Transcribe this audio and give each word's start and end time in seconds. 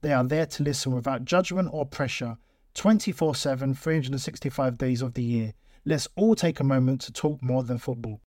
They 0.00 0.12
are 0.12 0.22
there 0.22 0.46
to 0.46 0.62
listen 0.62 0.94
without 0.94 1.24
judgment 1.24 1.70
or 1.72 1.84
pressure 1.84 2.38
24 2.74 3.34
7, 3.34 3.74
365 3.74 4.78
days 4.78 5.02
of 5.02 5.14
the 5.14 5.22
year. 5.24 5.54
Let's 5.84 6.06
all 6.14 6.36
take 6.36 6.60
a 6.60 6.64
moment 6.64 7.00
to 7.02 7.12
talk 7.12 7.42
more 7.42 7.64
than 7.64 7.78
football. 7.78 8.20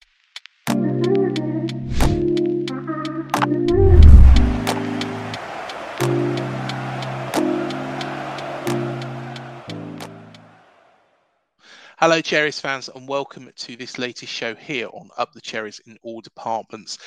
Hello, 11.98 12.22
Cherries 12.22 12.58
fans, 12.58 12.88
and 12.88 13.06
welcome 13.06 13.52
to 13.54 13.76
this 13.76 13.98
latest 13.98 14.32
show 14.32 14.54
here 14.54 14.88
on 14.88 15.10
Up 15.18 15.34
the 15.34 15.40
Cherries 15.40 15.80
in 15.86 15.98
all 16.02 16.22
departments. 16.22 16.98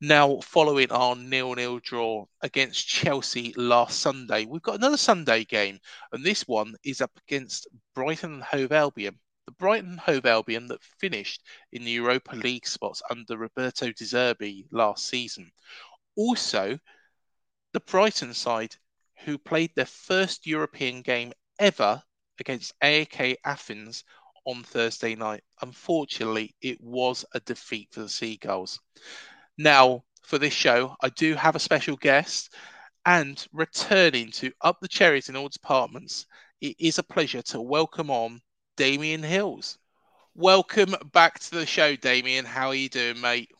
Now, 0.00 0.38
following 0.42 0.92
our 0.92 1.16
nil-nil 1.16 1.80
draw 1.80 2.26
against 2.40 2.86
Chelsea 2.86 3.52
last 3.56 3.98
Sunday, 3.98 4.44
we've 4.44 4.62
got 4.62 4.76
another 4.76 4.96
Sunday 4.96 5.44
game, 5.44 5.80
and 6.12 6.22
this 6.22 6.46
one 6.46 6.76
is 6.84 7.00
up 7.00 7.10
against 7.26 7.66
Brighton 7.96 8.34
and 8.34 8.42
Hove 8.44 8.70
Albion. 8.70 9.18
The 9.46 9.52
Brighton 9.52 9.96
Hove 9.96 10.24
Albion 10.24 10.68
that 10.68 10.84
finished 11.00 11.42
in 11.72 11.82
the 11.82 11.90
Europa 11.90 12.36
League 12.36 12.68
spots 12.68 13.02
under 13.10 13.36
Roberto 13.36 13.86
De 13.90 14.04
Zerbi 14.04 14.66
last 14.70 15.08
season. 15.08 15.50
Also, 16.14 16.78
the 17.72 17.80
Brighton 17.80 18.34
side 18.34 18.76
who 19.24 19.36
played 19.36 19.74
their 19.74 19.84
first 19.84 20.46
European 20.46 21.02
game 21.02 21.32
ever 21.58 22.00
against 22.38 22.72
AEK 22.84 23.38
Athens 23.44 24.04
on 24.44 24.62
Thursday 24.62 25.16
night. 25.16 25.42
Unfortunately, 25.60 26.54
it 26.62 26.80
was 26.80 27.24
a 27.34 27.40
defeat 27.40 27.88
for 27.90 28.02
the 28.02 28.08
Seagulls. 28.08 28.78
Now, 29.58 30.04
for 30.22 30.38
this 30.38 30.54
show, 30.54 30.94
I 31.02 31.08
do 31.08 31.34
have 31.34 31.56
a 31.56 31.60
special 31.60 31.96
guest 31.96 32.54
and 33.04 33.44
returning 33.52 34.30
to 34.32 34.52
Up 34.60 34.78
the 34.80 34.86
Cherries 34.86 35.28
in 35.28 35.34
all 35.34 35.48
departments, 35.48 36.26
it 36.60 36.76
is 36.78 36.98
a 36.98 37.02
pleasure 37.02 37.42
to 37.42 37.60
welcome 37.60 38.08
on 38.08 38.40
Damien 38.76 39.22
Hills. 39.22 39.78
Welcome 40.36 40.94
back 41.12 41.40
to 41.40 41.50
the 41.50 41.66
show, 41.66 41.96
Damien. 41.96 42.44
How 42.44 42.68
are 42.68 42.74
you 42.74 42.88
doing, 42.88 43.20
mate? 43.20 43.50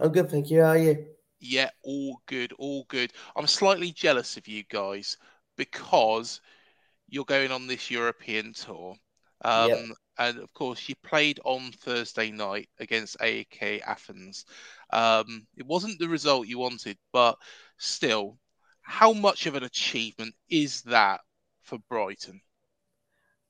I'm 0.00 0.10
good, 0.10 0.28
thank 0.28 0.50
you. 0.50 0.62
How 0.62 0.70
are 0.70 0.78
you? 0.78 1.06
Yeah, 1.38 1.70
all 1.84 2.20
good, 2.26 2.52
all 2.58 2.84
good. 2.88 3.12
I'm 3.36 3.46
slightly 3.46 3.92
jealous 3.92 4.36
of 4.36 4.48
you 4.48 4.64
guys 4.68 5.18
because 5.56 6.40
you're 7.08 7.24
going 7.24 7.52
on 7.52 7.68
this 7.68 7.92
European 7.92 8.54
tour. 8.54 8.96
Um, 9.44 9.68
yep 9.68 9.88
and 10.18 10.38
of 10.38 10.52
course 10.52 10.88
you 10.88 10.94
played 11.02 11.40
on 11.44 11.72
Thursday 11.72 12.30
night 12.30 12.68
against 12.80 13.16
AEK 13.20 13.82
Athens. 13.86 14.44
Um, 14.90 15.46
it 15.56 15.66
wasn't 15.66 15.98
the 15.98 16.08
result 16.08 16.48
you 16.48 16.58
wanted, 16.58 16.98
but 17.12 17.36
still, 17.78 18.38
how 18.82 19.12
much 19.12 19.46
of 19.46 19.54
an 19.54 19.62
achievement 19.62 20.34
is 20.50 20.82
that 20.82 21.20
for 21.62 21.78
Brighton? 21.88 22.40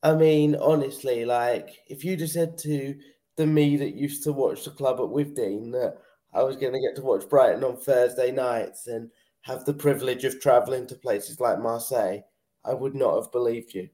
I 0.02 0.14
mean, 0.14 0.56
honestly, 0.56 1.24
like 1.24 1.78
if 1.86 2.04
you 2.04 2.16
just 2.16 2.34
said 2.34 2.58
to 2.58 2.94
the 3.36 3.46
me 3.46 3.76
that 3.76 3.94
used 3.94 4.24
to 4.24 4.32
watch 4.32 4.64
the 4.64 4.70
club 4.70 4.96
at 4.98 5.06
Withdean 5.06 5.72
that 5.72 5.98
I 6.34 6.42
was 6.42 6.56
going 6.56 6.72
to 6.72 6.80
get 6.80 6.96
to 6.96 7.02
watch 7.02 7.28
Brighton 7.28 7.64
on 7.64 7.76
Thursday 7.76 8.30
nights 8.30 8.86
and 8.86 9.10
have 9.42 9.64
the 9.64 9.72
privilege 9.72 10.24
of 10.24 10.40
travelling 10.40 10.86
to 10.88 10.94
places 10.94 11.40
like 11.40 11.60
Marseille, 11.60 12.20
I 12.64 12.74
would 12.74 12.94
not 12.94 13.14
have 13.16 13.32
believed 13.32 13.74
you. 13.74 13.88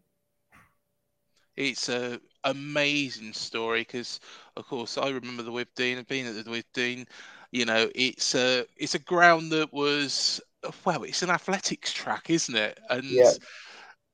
It's 1.57 1.89
a 1.89 2.21
amazing 2.45 3.33
story 3.33 3.81
because, 3.81 4.21
of 4.57 4.67
course, 4.67 4.99
I 4.99 5.09
remember 5.09 5.43
the 5.43 5.53
Withdean. 5.53 5.99
I've 5.99 6.09
been 6.09 6.27
at 6.27 6.45
the 6.45 6.51
Withdean. 6.51 7.07
You 7.51 7.65
know, 7.65 7.89
it's 7.95 8.35
a 8.35 8.67
it's 8.77 8.95
a 8.95 9.01
ground 9.01 9.53
that 9.53 9.73
was 9.73 10.41
well, 10.85 11.03
it's 11.03 11.23
an 11.23 11.31
athletics 11.31 11.93
track, 11.93 12.31
isn't 12.31 12.57
it? 12.57 12.79
And 12.91 13.05
yeah. 13.05 13.33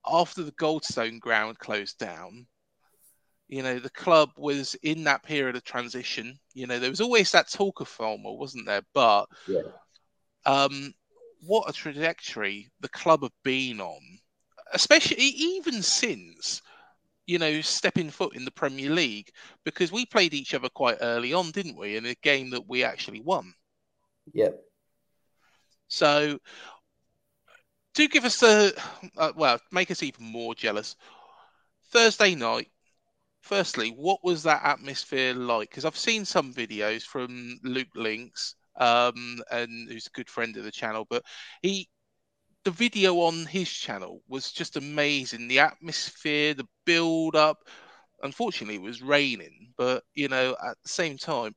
after 0.07 0.43
the 0.43 0.53
Goldstone 0.53 1.21
ground 1.21 1.59
closed 1.59 1.99
down, 1.99 2.47
you 3.49 3.63
know, 3.63 3.79
the 3.79 3.91
club 3.91 4.31
was 4.37 4.75
in 4.83 5.05
that 5.05 5.23
period 5.23 5.57
of 5.57 5.65
transition. 5.65 6.39
You 6.55 6.67
know, 6.67 6.79
there 6.79 6.91
was 6.91 7.01
always 7.01 7.33
that 7.33 7.51
talk 7.51 7.81
of 7.81 7.89
Falmer, 7.89 8.37
wasn't 8.37 8.67
there? 8.67 8.83
But 8.95 9.27
yeah. 9.49 9.63
um, 10.47 10.95
what 11.45 11.69
a 11.69 11.73
trajectory 11.73 12.71
the 12.81 12.89
club 12.89 13.23
have 13.23 13.33
been 13.43 13.81
on, 13.81 14.01
especially 14.73 15.17
even 15.25 15.83
since 15.83 16.63
you 17.31 17.39
know, 17.39 17.61
stepping 17.61 18.11
foot 18.11 18.35
in 18.35 18.45
the 18.45 18.51
Premier 18.51 18.91
League 18.91 19.31
because 19.65 19.93
we 19.93 20.05
played 20.05 20.35
each 20.35 20.53
other 20.53 20.69
quite 20.69 20.99
early 21.01 21.33
on, 21.33 21.53
didn't 21.53 21.79
we? 21.79 21.97
In 21.97 22.05
a 22.07 22.15
game 22.17 22.51
that 22.51 22.69
we 22.69 22.83
actually 22.83 23.21
won. 23.21 23.55
Yep. 24.33 24.61
So, 25.87 26.41
do 27.95 28.09
give 28.09 28.25
us 28.25 28.41
the 28.41 28.75
uh, 29.17 29.31
well, 29.37 29.61
make 29.71 29.93
us 29.93 30.03
even 30.03 30.25
more 30.25 30.57
jealous. 30.57 30.97
Thursday 31.93 32.35
night. 32.35 32.69
Firstly, 33.43 33.91
what 33.91 34.25
was 34.25 34.43
that 34.43 34.65
atmosphere 34.65 35.33
like? 35.33 35.71
Because 35.71 35.85
I've 35.85 35.97
seen 35.97 36.25
some 36.25 36.53
videos 36.53 37.05
from 37.05 37.61
Luke 37.63 37.95
Links, 37.95 38.57
um, 38.77 39.41
and 39.53 39.89
who's 39.89 40.09
a 40.09 40.17
good 40.17 40.29
friend 40.29 40.57
of 40.57 40.65
the 40.65 40.73
channel, 40.73 41.07
but 41.09 41.23
he 41.63 41.89
the 42.65 42.71
video 42.71 43.17
on 43.21 43.47
his 43.47 43.71
channel 43.71 44.23
was 44.29 44.53
just 44.53 44.77
amazing. 44.77 45.49
The 45.49 45.61
atmosphere, 45.61 46.55
the 46.55 46.67
build 46.85 47.37
up. 47.37 47.69
Unfortunately, 48.23 48.75
it 48.75 48.83
was 48.83 49.01
raining, 49.01 49.73
but 49.79 50.05
you 50.15 50.29
know, 50.29 50.55
at 50.63 50.77
the 50.83 50.89
same 50.89 51.17
time, 51.17 51.55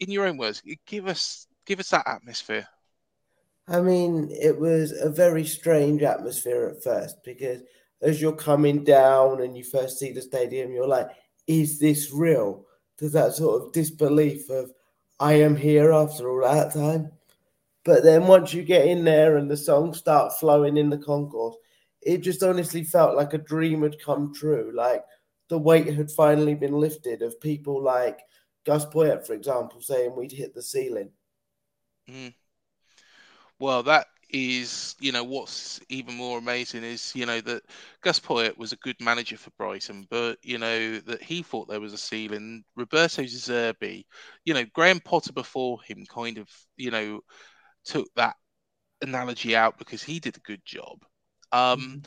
in 0.00 0.10
your 0.10 0.26
own 0.26 0.38
words, 0.38 0.62
give 0.86 1.06
us 1.06 1.46
give 1.66 1.80
us 1.80 1.90
that 1.90 2.08
atmosphere. 2.08 2.66
I 3.66 3.82
mean, 3.82 4.30
it 4.30 4.58
was 4.58 4.92
a 4.92 5.10
very 5.10 5.44
strange 5.44 6.02
atmosphere 6.02 6.68
at 6.68 6.82
first 6.82 7.16
because 7.22 7.60
as 8.00 8.20
you're 8.20 8.32
coming 8.32 8.82
down 8.84 9.42
and 9.42 9.56
you 9.56 9.64
first 9.64 9.98
see 9.98 10.12
the 10.12 10.22
stadium, 10.22 10.72
you're 10.72 10.88
like, 10.88 11.08
"Is 11.46 11.78
this 11.78 12.10
real?" 12.12 12.66
There's 12.98 13.12
that 13.12 13.34
sort 13.34 13.62
of 13.62 13.72
disbelief 13.72 14.48
of, 14.48 14.72
"I 15.20 15.34
am 15.34 15.54
here 15.54 15.92
after 15.92 16.30
all 16.30 16.50
that 16.50 16.72
time." 16.72 17.12
But 17.88 18.02
then 18.02 18.26
once 18.26 18.52
you 18.52 18.64
get 18.64 18.84
in 18.84 19.02
there 19.02 19.38
and 19.38 19.50
the 19.50 19.56
songs 19.56 19.96
start 19.96 20.38
flowing 20.38 20.76
in 20.76 20.90
the 20.90 20.98
concourse, 20.98 21.56
it 22.02 22.18
just 22.18 22.42
honestly 22.42 22.84
felt 22.84 23.16
like 23.16 23.32
a 23.32 23.38
dream 23.38 23.82
had 23.82 23.98
come 23.98 24.34
true. 24.34 24.72
Like 24.74 25.02
the 25.48 25.56
weight 25.56 25.94
had 25.94 26.10
finally 26.10 26.54
been 26.54 26.74
lifted 26.74 27.22
of 27.22 27.40
people 27.40 27.82
like 27.82 28.18
Gus 28.66 28.84
Poyet, 28.84 29.26
for 29.26 29.32
example, 29.32 29.80
saying 29.80 30.14
we'd 30.14 30.32
hit 30.32 30.54
the 30.54 30.60
ceiling. 30.60 31.12
Mm. 32.10 32.34
Well, 33.58 33.82
that 33.84 34.08
is, 34.28 34.94
you 35.00 35.10
know, 35.10 35.24
what's 35.24 35.80
even 35.88 36.14
more 36.14 36.36
amazing 36.36 36.84
is, 36.84 37.16
you 37.16 37.24
know, 37.24 37.40
that 37.40 37.62
Gus 38.02 38.20
Poyet 38.20 38.58
was 38.58 38.72
a 38.72 38.76
good 38.76 39.00
manager 39.00 39.38
for 39.38 39.50
Brighton, 39.56 40.06
but, 40.10 40.36
you 40.42 40.58
know, 40.58 40.98
that 40.98 41.22
he 41.22 41.42
thought 41.42 41.68
there 41.68 41.80
was 41.80 41.94
a 41.94 41.98
ceiling. 41.98 42.64
Roberto 42.76 43.22
Zerbi, 43.22 44.04
you 44.44 44.52
know, 44.52 44.66
Graham 44.74 45.00
Potter 45.00 45.32
before 45.32 45.80
him 45.86 46.04
kind 46.04 46.36
of, 46.36 46.50
you 46.76 46.90
know, 46.90 47.22
took 47.88 48.08
that 48.14 48.36
analogy 49.02 49.56
out 49.56 49.78
because 49.78 50.02
he 50.02 50.20
did 50.20 50.36
a 50.36 50.40
good 50.40 50.64
job. 50.64 51.04
Um, 51.52 51.80
mm-hmm. 51.80 51.98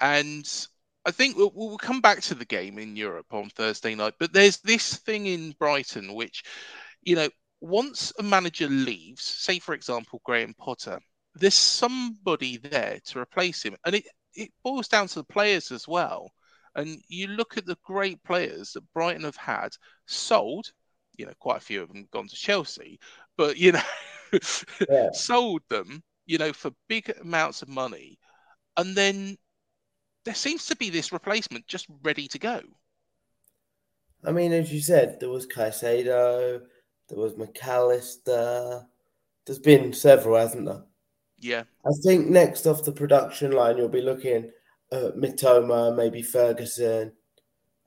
And 0.00 0.68
I 1.04 1.10
think 1.10 1.36
we'll, 1.36 1.52
we'll 1.54 1.78
come 1.78 2.00
back 2.00 2.20
to 2.22 2.34
the 2.34 2.44
game 2.44 2.78
in 2.78 2.96
Europe 2.96 3.26
on 3.32 3.50
Thursday 3.50 3.94
night, 3.94 4.14
but 4.18 4.32
there's 4.32 4.58
this 4.58 4.96
thing 4.96 5.26
in 5.26 5.54
Brighton 5.58 6.14
which, 6.14 6.44
you 7.02 7.16
know, 7.16 7.28
once 7.60 8.12
a 8.18 8.22
manager 8.22 8.68
leaves, 8.68 9.22
say 9.22 9.58
for 9.58 9.74
example 9.74 10.20
Graham 10.24 10.54
Potter, 10.54 11.00
there's 11.34 11.54
somebody 11.54 12.56
there 12.56 12.98
to 13.06 13.18
replace 13.18 13.62
him, 13.62 13.76
and 13.84 13.96
it 13.96 14.06
it 14.34 14.50
boils 14.62 14.88
down 14.88 15.08
to 15.08 15.16
the 15.16 15.24
players 15.24 15.72
as 15.72 15.88
well. 15.88 16.30
And 16.74 17.02
you 17.08 17.28
look 17.28 17.56
at 17.56 17.66
the 17.66 17.78
great 17.84 18.22
players 18.22 18.72
that 18.72 18.92
Brighton 18.92 19.24
have 19.24 19.36
had 19.36 19.70
sold, 20.06 20.70
you 21.16 21.26
know, 21.26 21.32
quite 21.40 21.56
a 21.56 21.60
few 21.60 21.82
of 21.82 21.88
them 21.88 22.06
gone 22.12 22.28
to 22.28 22.36
Chelsea, 22.36 23.00
but 23.36 23.56
you 23.56 23.72
know, 23.72 23.82
yeah. 24.88 25.10
sold 25.12 25.62
them, 25.68 26.02
you 26.26 26.38
know, 26.38 26.52
for 26.52 26.70
big 26.88 27.12
amounts 27.20 27.62
of 27.62 27.68
money, 27.68 28.18
and 28.76 28.94
then 28.96 29.36
there 30.24 30.34
seems 30.34 30.66
to 30.66 30.76
be 30.76 30.90
this 30.90 31.12
replacement 31.12 31.66
just 31.66 31.86
ready 32.02 32.28
to 32.28 32.38
go. 32.38 32.60
I 34.24 34.32
mean, 34.32 34.52
as 34.52 34.72
you 34.72 34.80
said, 34.80 35.20
there 35.20 35.28
was 35.28 35.46
Caicedo, 35.46 36.60
there 37.08 37.18
was 37.18 37.34
McAllister. 37.34 38.84
There's 39.46 39.58
been 39.58 39.92
several, 39.92 40.36
hasn't 40.36 40.66
there? 40.66 40.82
Yeah. 41.38 41.62
I 41.86 41.90
think 42.04 42.28
next 42.28 42.66
off 42.66 42.84
the 42.84 42.92
production 42.92 43.52
line, 43.52 43.78
you'll 43.78 43.88
be 43.88 44.02
looking 44.02 44.50
at 44.92 45.16
Mitoma, 45.16 45.96
maybe 45.96 46.22
Ferguson. 46.22 47.12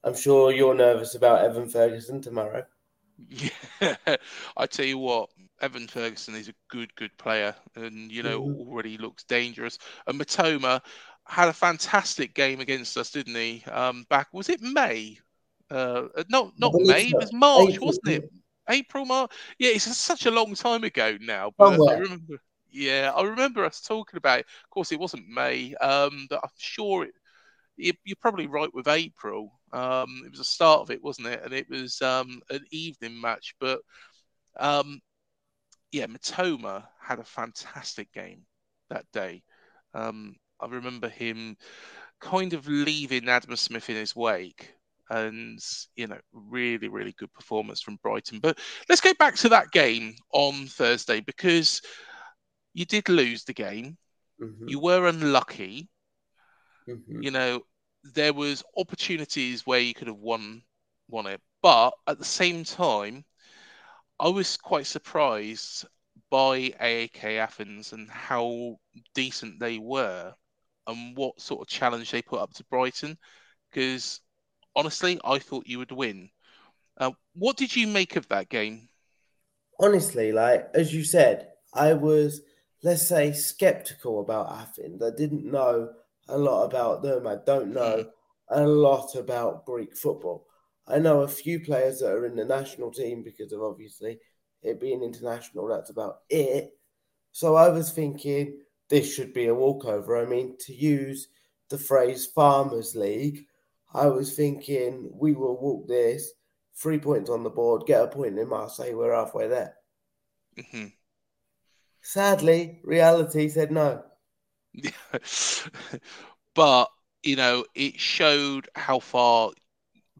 I'm 0.03 0.15
sure 0.15 0.51
you're 0.51 0.73
nervous 0.73 1.15
about 1.15 1.43
Evan 1.43 1.69
Ferguson 1.69 2.21
tomorrow. 2.21 2.65
Yeah, 3.29 3.49
I 4.57 4.65
tell 4.65 4.85
you 4.85 4.97
what, 4.97 5.29
Evan 5.61 5.87
Ferguson 5.87 6.35
is 6.35 6.49
a 6.49 6.53
good, 6.69 6.93
good 6.95 7.15
player, 7.17 7.55
and 7.75 8.11
you 8.11 8.23
know 8.23 8.41
mm-hmm. 8.41 8.69
already 8.69 8.97
looks 8.97 9.23
dangerous. 9.23 9.77
And 10.07 10.19
Mitoma 10.19 10.81
had 11.25 11.47
a 11.47 11.53
fantastic 11.53 12.33
game 12.33 12.59
against 12.59 12.97
us, 12.97 13.11
didn't 13.11 13.35
he? 13.35 13.63
Um, 13.71 14.05
back 14.09 14.27
was 14.33 14.49
it 14.49 14.61
May? 14.61 15.17
Uh, 15.69 16.07
not 16.29 16.51
not 16.57 16.73
May, 16.75 17.09
so. 17.09 17.17
it 17.17 17.21
was 17.21 17.33
March, 17.33 17.73
April, 17.73 17.85
wasn't 17.85 18.07
it? 18.07 18.31
April, 18.69 19.05
March. 19.05 19.31
Yeah, 19.59 19.71
it's 19.71 19.95
such 19.95 20.25
a 20.25 20.31
long 20.31 20.55
time 20.55 20.83
ago 20.83 21.17
now. 21.21 21.51
But 21.57 21.79
I 21.79 21.93
remember, 21.97 22.41
yeah, 22.71 23.11
I 23.15 23.21
remember 23.23 23.63
us 23.63 23.81
talking 23.81 24.17
about 24.17 24.39
it. 24.39 24.45
Of 24.63 24.69
course, 24.69 24.91
it 24.91 24.99
wasn't 24.99 25.29
May, 25.29 25.75
um, 25.75 26.27
but 26.29 26.41
I'm 26.43 26.49
sure 26.57 27.05
it, 27.05 27.13
it, 27.77 27.97
You're 28.03 28.17
probably 28.19 28.47
right 28.47 28.73
with 28.73 28.87
April. 28.87 29.51
Um, 29.71 30.23
it 30.25 30.31
was 30.31 30.39
the 30.39 30.45
start 30.45 30.81
of 30.81 30.91
it, 30.91 31.03
wasn't 31.03 31.27
it? 31.27 31.41
And 31.43 31.53
it 31.53 31.69
was 31.69 32.01
um, 32.01 32.41
an 32.49 32.65
evening 32.71 33.19
match. 33.19 33.55
But 33.59 33.79
um, 34.59 34.99
yeah, 35.91 36.07
Mitoma 36.07 36.85
had 36.99 37.19
a 37.19 37.23
fantastic 37.23 38.11
game 38.13 38.43
that 38.89 39.05
day. 39.11 39.43
Um, 39.93 40.35
I 40.59 40.67
remember 40.67 41.09
him 41.09 41.57
kind 42.19 42.53
of 42.53 42.67
leaving 42.67 43.27
Adam 43.27 43.55
Smith 43.55 43.89
in 43.89 43.95
his 43.95 44.15
wake 44.15 44.73
and 45.09 45.59
you 45.95 46.07
know 46.07 46.19
really 46.31 46.87
really 46.87 47.13
good 47.17 47.33
performance 47.33 47.81
from 47.81 47.97
Brighton 48.01 48.39
but 48.39 48.57
let's 48.87 49.01
go 49.01 49.11
back 49.15 49.35
to 49.35 49.49
that 49.49 49.71
game 49.71 50.15
on 50.31 50.67
Thursday 50.67 51.19
because 51.19 51.81
you 52.73 52.85
did 52.85 53.09
lose 53.09 53.43
the 53.43 53.53
game. 53.53 53.97
Mm-hmm. 54.41 54.67
You 54.67 54.79
were 54.79 55.07
unlucky. 55.07 55.89
Mm-hmm. 56.87 57.21
You 57.21 57.31
know, 57.31 57.61
there 58.03 58.33
was 58.33 58.63
opportunities 58.77 59.65
where 59.65 59.79
you 59.79 59.93
could 59.93 60.07
have 60.07 60.17
won 60.17 60.63
won 61.09 61.27
it, 61.27 61.41
but 61.61 61.91
at 62.07 62.17
the 62.17 62.25
same 62.25 62.63
time, 62.63 63.23
I 64.21 64.29
was 64.29 64.55
quite 64.55 64.85
surprised 64.85 65.85
by 66.29 66.73
AEK 66.79 67.37
Athens 67.37 67.91
and 67.91 68.09
how 68.09 68.77
decent 69.13 69.59
they 69.59 69.79
were 69.79 70.33
and 70.87 71.17
what 71.17 71.41
sort 71.41 71.61
of 71.61 71.67
challenge 71.67 72.11
they 72.11 72.21
put 72.21 72.39
up 72.39 72.53
to 72.53 72.63
Brighton. 72.65 73.17
Because 73.69 74.21
honestly, 74.75 75.19
I 75.25 75.39
thought 75.39 75.67
you 75.67 75.79
would 75.79 75.91
win. 75.91 76.29
Uh, 76.97 77.11
what 77.33 77.57
did 77.57 77.75
you 77.75 77.87
make 77.87 78.15
of 78.15 78.27
that 78.29 78.47
game? 78.47 78.87
Honestly, 79.79 80.31
like 80.31 80.69
as 80.73 80.93
you 80.93 81.03
said, 81.03 81.49
I 81.73 81.93
was 81.93 82.41
let's 82.83 83.07
say, 83.07 83.31
skeptical 83.31 84.21
about 84.21 84.51
Athens. 84.51 85.01
I 85.03 85.11
didn't 85.11 85.49
know 85.49 85.89
a 86.27 86.37
lot 86.37 86.65
about 86.65 87.03
them. 87.03 87.27
I 87.27 87.37
don't 87.45 87.73
know 87.73 88.05
a 88.49 88.65
lot 88.65 89.15
about 89.15 89.65
Greek 89.65 89.95
football. 89.95 90.45
I 90.91 90.99
know 90.99 91.21
a 91.21 91.27
few 91.27 91.59
players 91.59 91.99
that 91.99 92.11
are 92.11 92.25
in 92.25 92.35
the 92.35 92.45
national 92.45 92.91
team 92.91 93.23
because 93.23 93.51
of 93.51 93.61
obviously 93.61 94.19
it 94.61 94.79
being 94.79 95.03
international. 95.03 95.67
That's 95.67 95.89
about 95.89 96.19
it. 96.29 96.71
So 97.31 97.55
I 97.55 97.69
was 97.69 97.91
thinking 97.91 98.59
this 98.89 99.13
should 99.13 99.33
be 99.33 99.47
a 99.47 99.55
walkover. 99.55 100.17
I 100.17 100.25
mean, 100.25 100.57
to 100.65 100.73
use 100.73 101.29
the 101.69 101.77
phrase 101.77 102.25
Farmers 102.25 102.95
League, 102.95 103.45
I 103.93 104.07
was 104.07 104.35
thinking 104.35 105.09
we 105.13 105.33
will 105.33 105.59
walk 105.59 105.87
this, 105.87 106.31
three 106.75 106.99
points 106.99 107.29
on 107.29 107.43
the 107.43 107.49
board, 107.49 107.85
get 107.85 108.03
a 108.03 108.07
point 108.07 108.37
in 108.37 108.49
Marseille, 108.49 108.95
we're 108.95 109.15
halfway 109.15 109.47
there. 109.47 109.75
Mm-hmm. 110.57 110.87
Sadly, 112.01 112.81
reality 112.83 113.47
said 113.47 113.71
no. 113.71 114.03
but, 116.55 116.89
you 117.23 117.35
know, 117.35 117.65
it 117.75 117.99
showed 117.99 118.67
how 118.75 118.99
far 118.99 119.51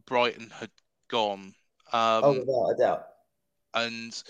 Brighton 0.06 0.50
had 0.50 0.70
gone. 1.08 1.54
Um, 1.92 2.24
oh, 2.24 2.38
without 2.38 2.70
a 2.70 2.76
doubt. 2.78 3.06
And, 3.74 4.22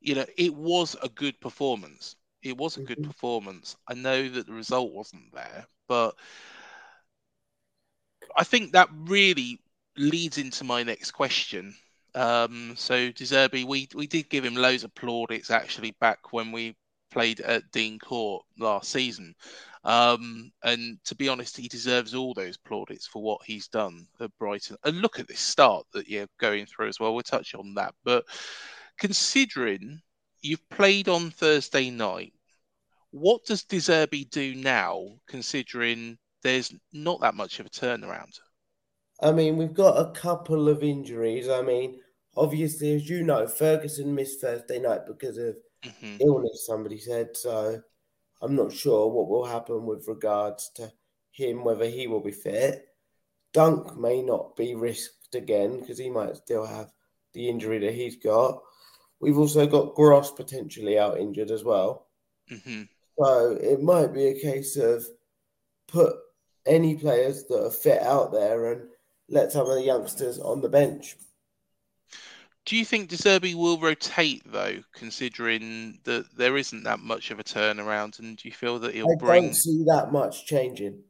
you 0.00 0.14
know, 0.14 0.26
it 0.36 0.54
was 0.54 0.96
a 1.02 1.08
good 1.08 1.40
performance. 1.40 2.16
It 2.42 2.56
was 2.56 2.76
a 2.76 2.82
good 2.82 2.98
mm-hmm. 2.98 3.10
performance. 3.10 3.76
I 3.88 3.94
know 3.94 4.28
that 4.28 4.46
the 4.46 4.52
result 4.52 4.92
wasn't 4.92 5.32
there, 5.32 5.66
but 5.88 6.14
I 8.36 8.44
think 8.44 8.72
that 8.72 8.90
really 8.92 9.60
leads 9.96 10.38
into 10.38 10.64
my 10.64 10.82
next 10.82 11.12
question. 11.12 11.74
Um, 12.14 12.74
so 12.76 13.10
De 13.10 13.24
Zerbi, 13.24 13.64
we 13.64 13.88
we 13.94 14.06
did 14.06 14.28
give 14.28 14.44
him 14.44 14.54
loads 14.54 14.84
of 14.84 14.94
plaudits 14.94 15.50
actually 15.50 15.92
back 16.00 16.32
when 16.32 16.52
we 16.52 16.76
played 17.14 17.40
at 17.40 17.70
Dean 17.70 17.98
Court 17.98 18.44
last 18.58 18.90
season. 18.90 19.34
Um, 19.84 20.50
and 20.62 20.98
to 21.04 21.14
be 21.14 21.28
honest, 21.28 21.56
he 21.56 21.68
deserves 21.68 22.14
all 22.14 22.34
those 22.34 22.56
plaudits 22.56 23.06
for 23.06 23.22
what 23.22 23.40
he's 23.46 23.68
done 23.68 24.06
at 24.20 24.36
Brighton. 24.38 24.76
And 24.84 25.00
look 25.00 25.20
at 25.20 25.28
this 25.28 25.40
start 25.40 25.86
that 25.92 26.08
you're 26.08 26.26
going 26.40 26.66
through 26.66 26.88
as 26.88 26.98
well. 26.98 27.14
We'll 27.14 27.22
touch 27.22 27.54
on 27.54 27.74
that. 27.74 27.94
But 28.02 28.24
considering 28.98 30.00
you've 30.40 30.68
played 30.70 31.08
on 31.08 31.30
Thursday 31.30 31.90
night, 31.90 32.32
what 33.10 33.44
does 33.44 33.62
De 33.62 33.76
Zerbi 33.76 34.28
do 34.28 34.54
now, 34.56 35.06
considering 35.28 36.18
there's 36.42 36.74
not 36.92 37.20
that 37.20 37.36
much 37.36 37.60
of 37.60 37.66
a 37.66 37.70
turnaround? 37.70 38.40
I 39.22 39.30
mean, 39.30 39.56
we've 39.56 39.72
got 39.72 40.00
a 40.00 40.10
couple 40.12 40.68
of 40.68 40.82
injuries. 40.82 41.48
I 41.48 41.62
mean, 41.62 42.00
obviously, 42.36 42.96
as 42.96 43.08
you 43.08 43.22
know, 43.22 43.46
Ferguson 43.46 44.14
missed 44.14 44.40
Thursday 44.40 44.80
night 44.80 45.06
because 45.06 45.38
of 45.38 45.56
mm-hmm. 45.84 46.16
illness, 46.20 46.66
somebody 46.66 46.98
said. 46.98 47.36
So 47.36 47.80
I'm 48.42 48.56
not 48.56 48.72
sure 48.72 49.08
what 49.08 49.28
will 49.28 49.44
happen 49.44 49.84
with 49.84 50.08
regards 50.08 50.70
to 50.76 50.92
him, 51.30 51.64
whether 51.64 51.86
he 51.86 52.06
will 52.06 52.20
be 52.20 52.32
fit. 52.32 52.86
Dunk 53.52 53.96
may 53.96 54.22
not 54.22 54.56
be 54.56 54.74
risked 54.74 55.34
again 55.34 55.80
because 55.80 55.98
he 55.98 56.10
might 56.10 56.36
still 56.36 56.66
have 56.66 56.90
the 57.32 57.48
injury 57.48 57.78
that 57.78 57.94
he's 57.94 58.16
got. 58.16 58.60
We've 59.20 59.38
also 59.38 59.66
got 59.66 59.94
Gross 59.94 60.30
potentially 60.30 60.98
out 60.98 61.18
injured 61.18 61.50
as 61.50 61.64
well. 61.64 62.08
Mm-hmm. 62.50 62.82
So 63.18 63.58
it 63.60 63.80
might 63.80 64.12
be 64.12 64.26
a 64.26 64.40
case 64.40 64.76
of 64.76 65.04
put 65.86 66.14
any 66.66 66.96
players 66.96 67.44
that 67.44 67.64
are 67.64 67.70
fit 67.70 68.02
out 68.02 68.32
there 68.32 68.72
and 68.72 68.88
let 69.28 69.52
some 69.52 69.68
of 69.68 69.74
the 69.76 69.82
youngsters 69.82 70.38
on 70.38 70.60
the 70.60 70.68
bench. 70.68 71.16
Do 72.66 72.76
you 72.76 72.84
think 72.84 73.10
De 73.10 73.16
Zerbi 73.16 73.54
will 73.54 73.78
rotate 73.78 74.42
though, 74.46 74.78
considering 74.94 75.98
that 76.04 76.24
there 76.36 76.56
isn't 76.56 76.84
that 76.84 77.00
much 77.00 77.30
of 77.30 77.38
a 77.38 77.44
turnaround, 77.44 78.18
and 78.18 78.36
do 78.36 78.48
you 78.48 78.54
feel 78.54 78.78
that 78.78 78.94
he'll 78.94 79.10
I 79.10 79.16
bring? 79.16 79.44
I 79.44 79.46
don't 79.46 79.54
see 79.54 79.84
that 79.88 80.12
much 80.12 80.46
changing. 80.46 81.02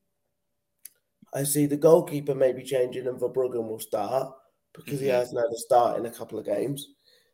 I 1.32 1.44
see 1.44 1.66
the 1.66 1.76
goalkeeper 1.76 2.34
maybe 2.34 2.64
changing, 2.64 3.06
and 3.06 3.20
Verbruggen 3.20 3.68
will 3.68 3.78
start 3.78 4.32
because 4.72 4.94
mm-hmm. 4.94 5.04
he 5.04 5.10
hasn't 5.10 5.38
had 5.38 5.52
a 5.52 5.58
start 5.58 5.98
in 5.98 6.06
a 6.06 6.10
couple 6.10 6.38
of 6.38 6.46
games. 6.46 6.88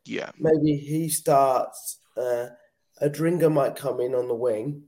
Yeah, 0.05 0.31
maybe 0.39 0.77
he 0.77 1.09
starts. 1.09 1.99
Uh, 2.15 2.47
Adingra 3.01 3.51
might 3.51 3.75
come 3.75 3.99
in 4.01 4.13
on 4.13 4.27
the 4.27 4.35
wing. 4.35 4.83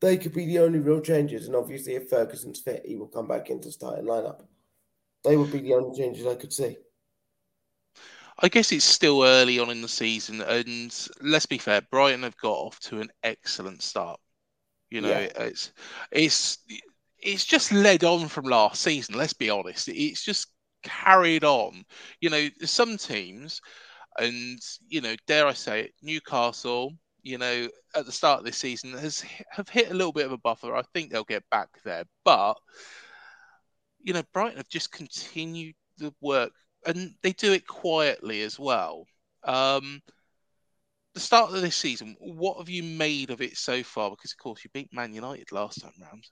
They 0.00 0.16
could 0.16 0.32
be 0.32 0.46
the 0.46 0.60
only 0.60 0.78
real 0.78 1.00
changes, 1.00 1.46
and 1.46 1.54
obviously, 1.54 1.94
if 1.94 2.08
Ferguson's 2.08 2.60
fit, 2.60 2.84
he 2.86 2.96
will 2.96 3.08
come 3.08 3.28
back 3.28 3.50
into 3.50 3.70
starting 3.70 4.06
lineup. 4.06 4.42
They 5.24 5.36
would 5.36 5.52
be 5.52 5.60
the 5.60 5.74
only 5.74 5.96
changes 5.96 6.26
I 6.26 6.34
could 6.34 6.52
see. 6.52 6.76
I 8.38 8.48
guess 8.48 8.72
it's 8.72 8.84
still 8.84 9.24
early 9.24 9.58
on 9.58 9.70
in 9.70 9.82
the 9.82 9.88
season, 9.88 10.40
and 10.40 11.08
let's 11.20 11.46
be 11.46 11.58
fair, 11.58 11.82
Brighton 11.90 12.22
have 12.22 12.36
got 12.36 12.52
off 12.52 12.80
to 12.80 13.00
an 13.00 13.10
excellent 13.22 13.82
start. 13.82 14.18
You 14.90 15.00
know, 15.00 15.08
yeah. 15.08 15.44
it's 15.44 15.72
it's 16.10 16.58
it's 17.18 17.44
just 17.44 17.72
led 17.72 18.04
on 18.04 18.28
from 18.28 18.44
last 18.44 18.82
season. 18.82 19.16
Let's 19.16 19.32
be 19.32 19.50
honest, 19.50 19.88
it's 19.88 20.22
just 20.22 20.48
carried 20.82 21.44
on. 21.44 21.84
You 22.20 22.30
know, 22.30 22.48
some 22.64 22.96
teams, 22.96 23.60
and 24.18 24.58
you 24.88 25.00
know, 25.00 25.14
dare 25.26 25.46
I 25.46 25.52
say 25.52 25.80
it, 25.84 25.92
Newcastle. 26.02 26.92
You 27.22 27.38
know, 27.38 27.68
at 27.94 28.04
the 28.04 28.12
start 28.12 28.40
of 28.40 28.44
this 28.44 28.58
season 28.58 28.92
has 28.94 29.24
have 29.50 29.68
hit 29.68 29.90
a 29.90 29.94
little 29.94 30.12
bit 30.12 30.26
of 30.26 30.32
a 30.32 30.38
buffer. 30.38 30.74
I 30.74 30.82
think 30.92 31.10
they'll 31.10 31.24
get 31.24 31.48
back 31.50 31.68
there, 31.84 32.04
but 32.24 32.54
you 34.02 34.12
know, 34.12 34.22
Brighton 34.32 34.56
have 34.56 34.68
just 34.68 34.90
continued 34.90 35.74
the 35.98 36.12
work 36.20 36.50
and 36.86 37.14
they 37.22 37.32
do 37.32 37.52
it 37.52 37.66
quietly 37.66 38.42
as 38.42 38.58
well. 38.58 39.06
Um, 39.44 40.02
the 41.14 41.20
start 41.20 41.52
of 41.52 41.60
this 41.60 41.76
season, 41.76 42.16
what 42.20 42.58
have 42.58 42.68
you 42.68 42.82
made 42.82 43.30
of 43.30 43.40
it 43.40 43.56
so 43.56 43.82
far? 43.82 44.10
Because 44.10 44.32
of 44.32 44.38
course 44.38 44.64
you 44.64 44.70
beat 44.72 44.92
Man 44.92 45.12
United 45.12 45.52
last 45.52 45.82
time 45.82 45.92
round. 46.00 46.24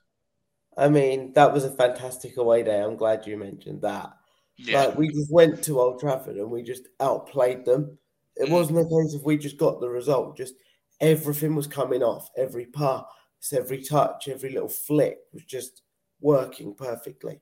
I 0.77 0.89
mean, 0.89 1.33
that 1.33 1.53
was 1.53 1.65
a 1.65 1.71
fantastic 1.71 2.37
away 2.37 2.63
day. 2.63 2.81
I'm 2.81 2.95
glad 2.95 3.27
you 3.27 3.37
mentioned 3.37 3.81
that. 3.81 4.13
Yeah. 4.57 4.85
Like 4.85 4.97
we 4.97 5.09
just 5.09 5.31
went 5.31 5.63
to 5.63 5.79
Old 5.79 5.99
Trafford 5.99 6.37
and 6.37 6.49
we 6.49 6.63
just 6.63 6.87
outplayed 6.99 7.65
them. 7.65 7.97
It 8.35 8.47
mm. 8.47 8.51
wasn't 8.51 8.79
a 8.79 8.83
case 8.83 9.13
of 9.13 9.23
we 9.23 9.37
just 9.37 9.57
got 9.57 9.79
the 9.79 9.89
result. 9.89 10.37
Just 10.37 10.55
everything 10.99 11.55
was 11.55 11.67
coming 11.67 12.03
off. 12.03 12.29
Every 12.37 12.65
pass, 12.65 13.03
every 13.53 13.83
touch, 13.83 14.27
every 14.27 14.51
little 14.51 14.69
flick 14.69 15.17
was 15.33 15.43
just 15.43 15.81
working 16.21 16.73
perfectly. 16.73 17.41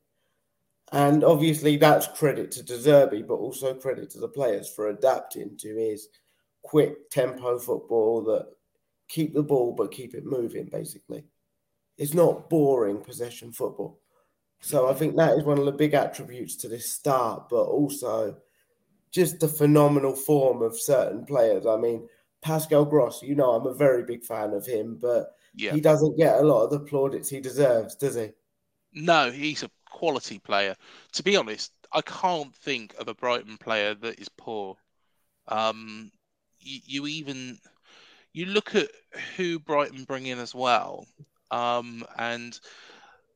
And 0.91 1.23
obviously, 1.23 1.77
that's 1.77 2.07
credit 2.07 2.51
to 2.51 2.63
De 2.63 2.77
Zerbi, 2.77 3.25
but 3.25 3.35
also 3.35 3.73
credit 3.73 4.09
to 4.11 4.19
the 4.19 4.27
players 4.27 4.69
for 4.69 4.89
adapting 4.89 5.55
to 5.57 5.75
his 5.75 6.09
quick 6.63 7.09
tempo 7.09 7.59
football 7.59 8.23
that 8.23 8.47
keep 9.07 9.33
the 9.33 9.43
ball 9.43 9.73
but 9.73 9.91
keep 9.91 10.15
it 10.15 10.25
moving. 10.25 10.65
Basically, 10.71 11.25
it's 11.97 12.13
not 12.13 12.49
boring 12.49 13.01
possession 13.01 13.51
football. 13.51 13.99
So 14.61 14.89
I 14.89 14.93
think 14.93 15.15
that 15.15 15.37
is 15.37 15.43
one 15.43 15.59
of 15.59 15.65
the 15.65 15.71
big 15.71 15.93
attributes 15.93 16.55
to 16.57 16.67
this 16.67 16.91
start, 16.91 17.49
but 17.49 17.63
also 17.63 18.37
just 19.11 19.39
the 19.39 19.47
phenomenal 19.47 20.13
form 20.13 20.61
of 20.61 20.79
certain 20.79 21.25
players. 21.25 21.65
I 21.65 21.77
mean, 21.77 22.07
Pascal 22.41 22.85
Gross, 22.85 23.21
you 23.21 23.35
know, 23.35 23.51
I'm 23.51 23.67
a 23.67 23.73
very 23.73 24.03
big 24.03 24.23
fan 24.23 24.53
of 24.53 24.65
him, 24.65 24.97
but 25.01 25.35
yeah. 25.55 25.71
he 25.71 25.81
doesn't 25.81 26.17
get 26.17 26.39
a 26.39 26.41
lot 26.41 26.63
of 26.63 26.71
the 26.71 26.79
plaudits 26.79 27.29
he 27.29 27.39
deserves, 27.39 27.95
does 27.95 28.15
he? 28.15 28.29
No, 28.93 29.31
he's 29.31 29.63
a 29.63 29.69
quality 29.99 30.39
player. 30.39 30.75
To 31.13 31.23
be 31.23 31.35
honest, 31.35 31.73
I 31.91 32.01
can't 32.01 32.55
think 32.55 32.95
of 32.97 33.09
a 33.09 33.13
Brighton 33.13 33.57
player 33.57 33.93
that 33.95 34.19
is 34.19 34.29
poor. 34.29 34.77
Um, 35.49 36.11
you, 36.59 36.79
you 36.85 37.07
even 37.07 37.57
you 38.31 38.45
look 38.45 38.75
at 38.75 38.89
who 39.35 39.59
Brighton 39.59 40.05
bring 40.05 40.25
in 40.25 40.39
as 40.39 40.55
well, 40.55 41.05
um, 41.51 42.05
and 42.17 42.57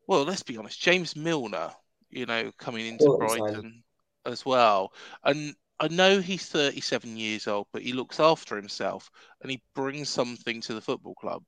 well, 0.07 0.23
let's 0.23 0.43
be 0.43 0.57
honest, 0.57 0.81
James 0.81 1.17
Milner, 1.17 1.71
you 2.09 2.25
know, 2.25 2.51
coming 2.57 2.85
into 2.85 3.17
Brighton 3.17 3.83
as 4.25 4.45
well, 4.45 4.93
and 5.25 5.55
I 5.81 5.89
know 5.89 6.21
he's 6.21 6.45
37 6.45 7.17
years 7.17 7.45
old, 7.47 7.67
but 7.73 7.81
he 7.81 7.91
looks 7.91 8.21
after 8.21 8.55
himself 8.55 9.11
and 9.41 9.51
he 9.51 9.61
brings 9.75 10.07
something 10.07 10.61
to 10.61 10.75
the 10.75 10.81
football 10.81 11.15
club. 11.15 11.43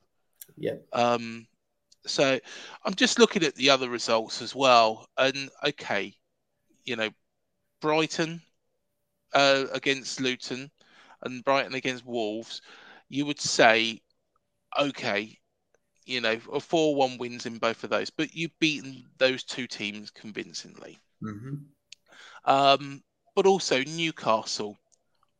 Yeah. 0.57 0.75
Um, 0.91 1.47
so 2.05 2.39
I'm 2.83 2.93
just 2.93 3.19
looking 3.19 3.43
at 3.43 3.55
the 3.55 3.69
other 3.69 3.89
results 3.89 4.41
as 4.41 4.55
well. 4.55 5.07
And 5.17 5.49
okay, 5.63 6.13
you 6.83 6.95
know, 6.95 7.09
Brighton 7.81 8.41
uh, 9.33 9.65
against 9.73 10.19
Luton 10.19 10.71
and 11.23 11.43
Brighton 11.43 11.75
against 11.75 12.05
Wolves, 12.05 12.61
you 13.09 13.25
would 13.25 13.39
say, 13.39 14.01
okay, 14.79 15.37
you 16.05 16.21
know, 16.21 16.39
a 16.53 16.59
4 16.59 16.95
1 16.95 17.17
wins 17.17 17.45
in 17.45 17.57
both 17.57 17.83
of 17.83 17.89
those, 17.89 18.09
but 18.09 18.33
you've 18.33 18.57
beaten 18.59 19.05
those 19.17 19.43
two 19.43 19.67
teams 19.67 20.11
convincingly. 20.11 20.99
Mm-hmm. 21.23 21.55
Um, 22.45 23.03
but 23.35 23.47
also 23.47 23.83
Newcastle, 23.83 24.77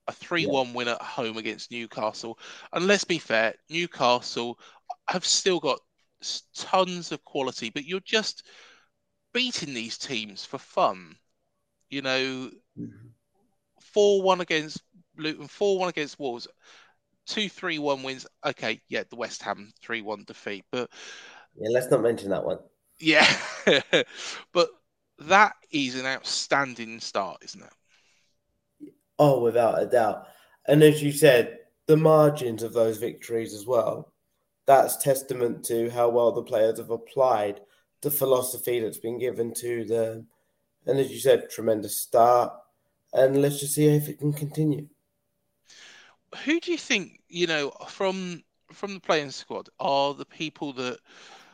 a 0.07 0.11
3 0.11 0.47
1 0.47 0.73
win 0.73 0.87
at 0.87 1.01
home 1.01 1.37
against 1.37 1.71
Newcastle. 1.71 2.39
And 2.73 2.87
let's 2.87 3.03
be 3.03 3.19
fair, 3.19 3.53
Newcastle 3.69 4.59
have 5.07 5.25
still 5.25 5.59
got 5.59 5.79
tons 6.55 7.11
of 7.11 7.23
quality, 7.23 7.69
but 7.69 7.85
you're 7.85 7.99
just 7.99 8.43
beating 9.33 9.73
these 9.73 9.97
teams 9.97 10.45
for 10.45 10.57
fun. 10.57 11.15
You 11.89 12.01
know, 12.01 12.51
mm-hmm. 12.79 13.07
4 13.79 14.21
1 14.21 14.41
against 14.41 14.81
Luton, 15.17 15.47
4 15.47 15.79
1 15.79 15.89
against 15.89 16.19
Wolves, 16.19 16.47
2 17.27 17.49
3 17.49 17.79
1 17.79 18.03
wins. 18.03 18.27
Okay, 18.45 18.81
yeah, 18.87 19.03
the 19.09 19.15
West 19.15 19.41
Ham 19.43 19.71
3 19.81 20.01
1 20.01 20.23
defeat. 20.25 20.65
But 20.71 20.89
yeah, 21.55 21.69
let's 21.71 21.89
not 21.91 22.01
mention 22.01 22.29
that 22.29 22.45
one. 22.45 22.59
Yeah, 22.99 23.27
but 24.53 24.69
that 25.19 25.53
is 25.71 25.99
an 25.99 26.05
outstanding 26.05 26.99
start, 26.99 27.43
isn't 27.43 27.63
it? 27.63 28.89
Oh, 29.19 29.41
without 29.41 29.81
a 29.81 29.85
doubt. 29.85 30.27
And 30.67 30.81
as 30.83 31.01
you 31.01 31.11
said, 31.11 31.59
the 31.87 31.97
margins 31.97 32.63
of 32.63 32.73
those 32.73 32.97
victories 32.97 33.53
as 33.53 33.65
well 33.65 34.13
that's 34.65 34.97
testament 34.97 35.63
to 35.65 35.89
how 35.89 36.09
well 36.09 36.31
the 36.31 36.43
players 36.43 36.79
have 36.79 36.89
applied 36.89 37.61
the 38.01 38.11
philosophy 38.11 38.79
that's 38.79 38.97
been 38.97 39.19
given 39.19 39.53
to 39.55 39.85
them. 39.85 40.27
And 40.85 40.99
as 40.99 41.11
you 41.11 41.19
said, 41.19 41.49
tremendous 41.49 41.97
start. 41.97 42.53
And 43.13 43.41
let's 43.41 43.59
just 43.59 43.75
see 43.75 43.87
if 43.87 44.09
it 44.09 44.19
can 44.19 44.33
continue. 44.33 44.87
Who 46.43 46.59
do 46.59 46.71
you 46.71 46.77
think, 46.77 47.21
you 47.29 47.47
know, 47.47 47.71
from 47.87 48.43
from 48.71 48.95
the 48.95 48.99
playing 48.99 49.31
squad 49.31 49.69
are 49.79 50.13
the 50.13 50.25
people 50.25 50.73
that 50.73 50.99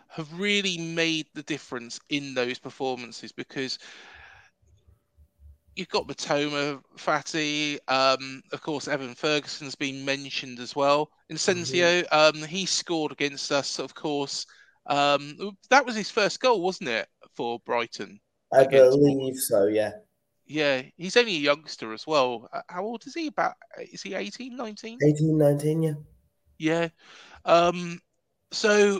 have 0.07 0.39
really 0.39 0.77
made 0.77 1.27
the 1.33 1.43
difference 1.43 1.99
in 2.09 2.33
those 2.33 2.57
performances? 2.57 3.31
Because 3.31 3.77
you've 5.75 5.89
got 5.89 6.07
Mitoma, 6.07 6.81
Fati. 6.97 7.77
um, 7.87 8.41
of 8.51 8.61
course, 8.61 8.87
Evan 8.87 9.15
Ferguson's 9.15 9.75
been 9.75 10.03
mentioned 10.03 10.59
as 10.59 10.75
well. 10.75 11.09
Enciso, 11.31 12.03
mm-hmm. 12.03 12.41
um, 12.41 12.47
he 12.47 12.65
scored 12.65 13.11
against 13.11 13.51
us, 13.51 13.79
of 13.79 13.93
course. 13.95 14.45
Um, 14.87 15.37
that 15.69 15.85
was 15.85 15.95
his 15.95 16.11
first 16.11 16.39
goal, 16.39 16.61
wasn't 16.61 16.89
it, 16.89 17.07
for 17.35 17.59
Brighton? 17.65 18.19
I 18.53 18.65
believe 18.65 19.37
so, 19.37 19.67
yeah. 19.67 19.91
Yeah, 20.45 20.81
he's 20.97 21.15
only 21.15 21.35
a 21.35 21.39
youngster 21.39 21.93
as 21.93 22.05
well. 22.05 22.49
Uh, 22.51 22.61
how 22.67 22.83
old 22.83 23.05
is 23.07 23.13
he? 23.13 23.27
About 23.27 23.53
is 23.79 24.01
he 24.01 24.13
18, 24.13 24.57
19? 24.57 24.99
18, 25.01 25.37
19, 25.37 25.83
yeah. 25.83 25.93
Yeah. 26.57 26.87
Um, 27.45 28.01
so 28.51 28.99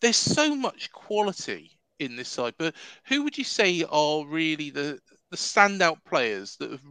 there's 0.00 0.16
so 0.16 0.56
much 0.56 0.90
quality 0.90 1.78
in 2.00 2.16
this 2.16 2.28
side, 2.28 2.54
but 2.58 2.74
who 3.06 3.22
would 3.22 3.38
you 3.38 3.44
say 3.44 3.84
are 3.88 4.26
really 4.26 4.70
the 4.70 4.98
the 5.30 5.36
standout 5.36 5.98
players 6.04 6.56
that 6.56 6.70
have 6.70 6.82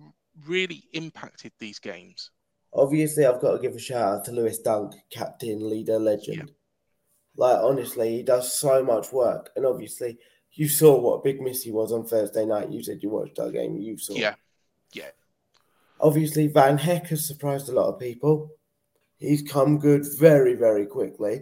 really 0.46 0.84
impacted 0.93 1.51
these 1.60 1.79
games? 1.79 2.31
Obviously, 2.74 3.25
I've 3.25 3.41
got 3.41 3.53
to 3.53 3.62
give 3.62 3.75
a 3.75 3.79
shout 3.79 4.19
out 4.19 4.25
to 4.25 4.31
Lewis 4.31 4.60
Dunk, 4.60 4.93
captain, 5.12 5.69
leader, 5.69 6.00
legend. 6.00 6.38
Yeah. 6.38 6.53
Like, 7.36 7.58
honestly, 7.62 8.17
he 8.17 8.24
does 8.24 8.58
so 8.58 8.84
much 8.84 9.12
work. 9.12 9.50
And 9.55 9.65
obviously, 9.65 10.17
you 10.53 10.67
saw 10.67 11.00
what 11.00 11.15
a 11.15 11.24
big 11.24 11.41
miss 11.41 11.63
he 11.63 11.72
was 11.72 11.91
on 11.91 12.05
Thursday 12.05 12.46
night. 12.46 12.72
You 12.72 12.84
said 12.84 13.00
you 13.01 13.10
watched 13.10 13.36
that 13.38 13.53
game. 13.53 13.77
You 13.77 13.98
saw. 13.98 14.13
Yeah. 14.13 14.36
Yeah. 14.93 15.10
Obviously, 16.00 16.48
Van 16.48 16.77
Hecke 16.77 17.08
has 17.08 17.27
surprised 17.27 17.69
a 17.69 17.74
lot 17.74 17.89
of 17.91 18.00
people. 18.00 18.51
He's 19.17 19.41
come 19.41 19.79
good 19.79 20.05
very, 20.17 20.53
very 20.53 20.86
quickly. 20.86 21.41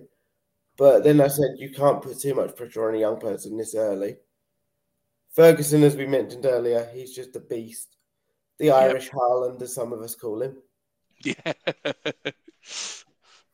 But 0.78 1.04
then 1.04 1.20
I 1.22 1.28
said 1.28 1.56
you 1.58 1.72
can't 1.72 2.02
put 2.02 2.20
too 2.20 2.36
much 2.36 2.56
pressure 2.56 2.88
on 2.88 2.96
a 2.96 3.00
young 3.00 3.20
person 3.20 3.58
this 3.58 3.76
early. 3.76 4.18
Ferguson, 5.38 5.84
as 5.84 5.96
we 5.96 6.08
mentioned 6.08 6.48
earlier, 6.48 6.90
he's 6.96 7.14
just 7.14 7.36
a 7.36 7.40
beast. 7.40 7.96
The 8.58 8.72
Irish 8.72 9.06
yep. 9.06 9.14
Haaland, 9.14 9.62
as 9.62 9.72
some 9.72 9.94
of 9.94 10.02
us 10.02 10.16
call 10.16 10.42
him. 10.42 10.58
Yeah. 11.24 11.54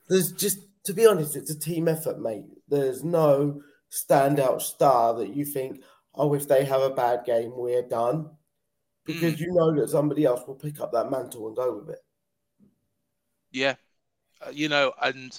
There's 0.07 0.31
just, 0.31 0.59
to 0.85 0.93
be 0.93 1.05
honest, 1.05 1.35
it's 1.35 1.51
a 1.51 1.59
team 1.59 1.89
effort, 1.89 2.21
mate. 2.21 2.45
There's 2.69 3.03
no 3.03 3.61
standout 3.91 4.61
star 4.61 5.13
that 5.15 5.35
you 5.35 5.43
think, 5.43 5.83
oh, 6.15 6.33
if 6.33 6.47
they 6.47 6.63
have 6.63 6.81
a 6.81 6.89
bad 6.89 7.25
game, 7.25 7.51
we're 7.53 7.85
done. 7.85 8.29
Because 9.03 9.33
mm. 9.33 9.39
you 9.41 9.53
know 9.53 9.75
that 9.75 9.89
somebody 9.89 10.23
else 10.23 10.47
will 10.47 10.55
pick 10.55 10.79
up 10.79 10.93
that 10.93 11.11
mantle 11.11 11.47
and 11.47 11.57
go 11.57 11.79
with 11.79 11.89
it. 11.89 11.99
Yeah. 13.51 13.75
Uh, 14.41 14.51
you 14.51 14.69
know, 14.69 14.93
and 15.01 15.37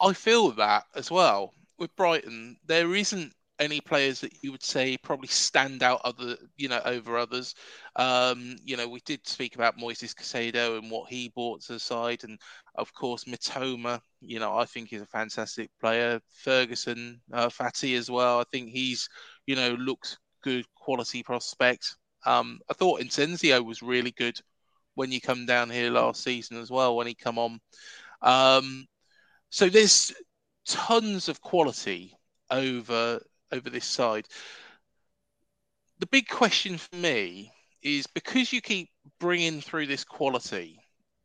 I 0.00 0.14
feel 0.14 0.52
that 0.52 0.84
as 0.94 1.10
well 1.10 1.52
with 1.78 1.94
Brighton. 1.94 2.56
There 2.64 2.94
isn't 2.94 3.34
any 3.58 3.80
players 3.80 4.20
that 4.20 4.32
you 4.42 4.52
would 4.52 4.62
say 4.62 4.96
probably 4.98 5.28
stand 5.28 5.82
out 5.82 6.00
other 6.04 6.36
you 6.56 6.68
know 6.68 6.80
over 6.84 7.16
others. 7.16 7.54
Um, 7.96 8.56
you 8.64 8.76
know 8.76 8.88
we 8.88 9.00
did 9.04 9.26
speak 9.26 9.54
about 9.54 9.78
Moises 9.78 10.14
Caicedo 10.14 10.78
and 10.78 10.90
what 10.90 11.10
he 11.10 11.28
brought 11.30 11.62
to 11.62 11.74
the 11.74 11.80
side. 11.80 12.24
And 12.24 12.38
of 12.74 12.92
course 12.94 13.24
Mitoma 13.24 14.00
you 14.20 14.38
know 14.38 14.56
I 14.56 14.64
think 14.64 14.90
he's 14.90 15.02
a 15.02 15.06
fantastic 15.06 15.70
player. 15.80 16.20
Ferguson 16.32 17.20
uh, 17.32 17.48
Fati 17.48 17.96
as 17.96 18.10
well. 18.10 18.40
I 18.40 18.44
think 18.52 18.70
he's 18.70 19.08
you 19.46 19.56
know 19.56 19.70
looks 19.72 20.18
good 20.42 20.66
quality 20.74 21.22
prospect. 21.22 21.96
Um, 22.24 22.60
I 22.70 22.74
thought 22.74 23.00
Enciso 23.00 23.64
was 23.64 23.82
really 23.82 24.12
good 24.12 24.38
when 24.94 25.12
you 25.12 25.20
come 25.20 25.46
down 25.46 25.70
here 25.70 25.90
last 25.90 26.22
season 26.24 26.58
as 26.58 26.70
well 26.70 26.96
when 26.96 27.06
he 27.06 27.14
come 27.14 27.38
on. 27.38 27.60
Um, 28.22 28.86
so 29.50 29.68
there's 29.68 30.12
tons 30.66 31.28
of 31.28 31.40
quality 31.40 32.16
over 32.50 33.20
over 33.52 33.70
this 33.70 33.84
side. 33.84 34.26
The 35.98 36.06
big 36.06 36.28
question 36.28 36.78
for 36.78 36.96
me 36.96 37.52
is 37.82 38.06
because 38.06 38.52
you 38.52 38.60
keep 38.60 38.90
bringing 39.18 39.60
through 39.60 39.86
this 39.86 40.04
quality, 40.04 40.78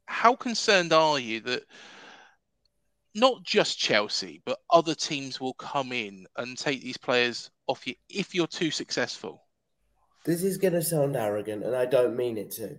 how 0.05 0.35
concerned 0.35 0.93
are 0.93 1.19
you 1.19 1.39
that 1.41 1.63
not 3.15 3.43
just 3.43 3.77
Chelsea, 3.77 4.41
but 4.45 4.59
other 4.69 4.95
teams 4.95 5.41
will 5.41 5.53
come 5.55 5.91
in 5.91 6.25
and 6.37 6.57
take 6.57 6.81
these 6.81 6.97
players 6.97 7.49
off 7.67 7.85
you 7.85 7.95
if 8.09 8.33
you're 8.33 8.47
too 8.47 8.71
successful. 8.71 9.43
This 10.25 10.43
is 10.43 10.57
going 10.57 10.73
to 10.73 10.81
sound 10.81 11.15
arrogant, 11.15 11.65
and 11.65 11.75
I 11.75 11.85
don't 11.85 12.15
mean 12.15 12.37
it 12.37 12.51
to. 12.51 12.77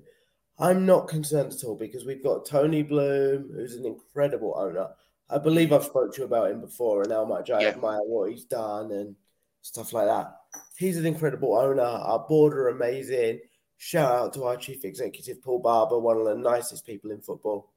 I'm 0.58 0.86
not 0.86 1.08
concerned 1.08 1.52
at 1.52 1.64
all 1.64 1.76
because 1.76 2.04
we've 2.04 2.22
got 2.22 2.46
Tony 2.46 2.82
Bloom, 2.82 3.50
who's 3.54 3.74
an 3.74 3.84
incredible 3.84 4.54
owner. 4.56 4.88
I 5.28 5.38
believe 5.38 5.72
I've 5.72 5.84
spoke 5.84 6.14
to 6.14 6.20
you 6.20 6.26
about 6.26 6.50
him 6.50 6.60
before 6.60 7.02
and 7.02 7.10
how 7.10 7.24
much 7.24 7.50
I 7.50 7.62
Yeah. 7.62 7.68
admire 7.70 8.02
what 8.02 8.30
he's 8.30 8.44
done 8.44 8.92
and 8.92 9.16
stuff 9.62 9.92
like 9.92 10.06
that. 10.06 10.36
He's 10.76 10.98
an 10.98 11.06
incredible 11.06 11.56
owner. 11.56 11.82
Our 11.82 12.18
board 12.18 12.52
are 12.54 12.68
amazing. 12.68 13.40
Shout 13.78 14.12
out 14.12 14.34
to 14.34 14.44
our 14.44 14.56
chief 14.56 14.84
executive, 14.84 15.42
Paul 15.42 15.60
Barber, 15.60 15.98
one 15.98 16.18
of 16.18 16.24
the 16.24 16.36
nicest 16.36 16.86
people 16.86 17.10
in 17.10 17.20
football. 17.20 17.72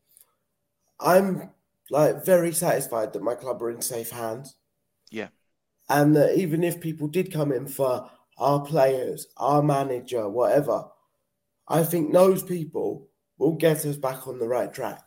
I'm 0.99 1.49
like 1.89 2.25
very 2.25 2.51
satisfied 2.51 3.13
that 3.13 3.23
my 3.23 3.35
club 3.35 3.61
are 3.61 3.71
in 3.71 3.81
safe 3.81 4.09
hands. 4.09 4.55
Yeah. 5.09 5.29
And 5.89 6.15
that 6.15 6.37
even 6.37 6.63
if 6.63 6.81
people 6.81 7.07
did 7.07 7.31
come 7.31 7.51
in 7.51 7.67
for 7.67 8.09
our 8.37 8.59
players, 8.65 9.27
our 9.37 9.61
manager, 9.61 10.27
whatever, 10.27 10.85
I 11.67 11.83
think 11.83 12.11
those 12.11 12.43
people 12.43 13.07
will 13.37 13.53
get 13.53 13.85
us 13.85 13.97
back 13.97 14.27
on 14.27 14.39
the 14.39 14.47
right 14.47 14.73
track. 14.73 15.01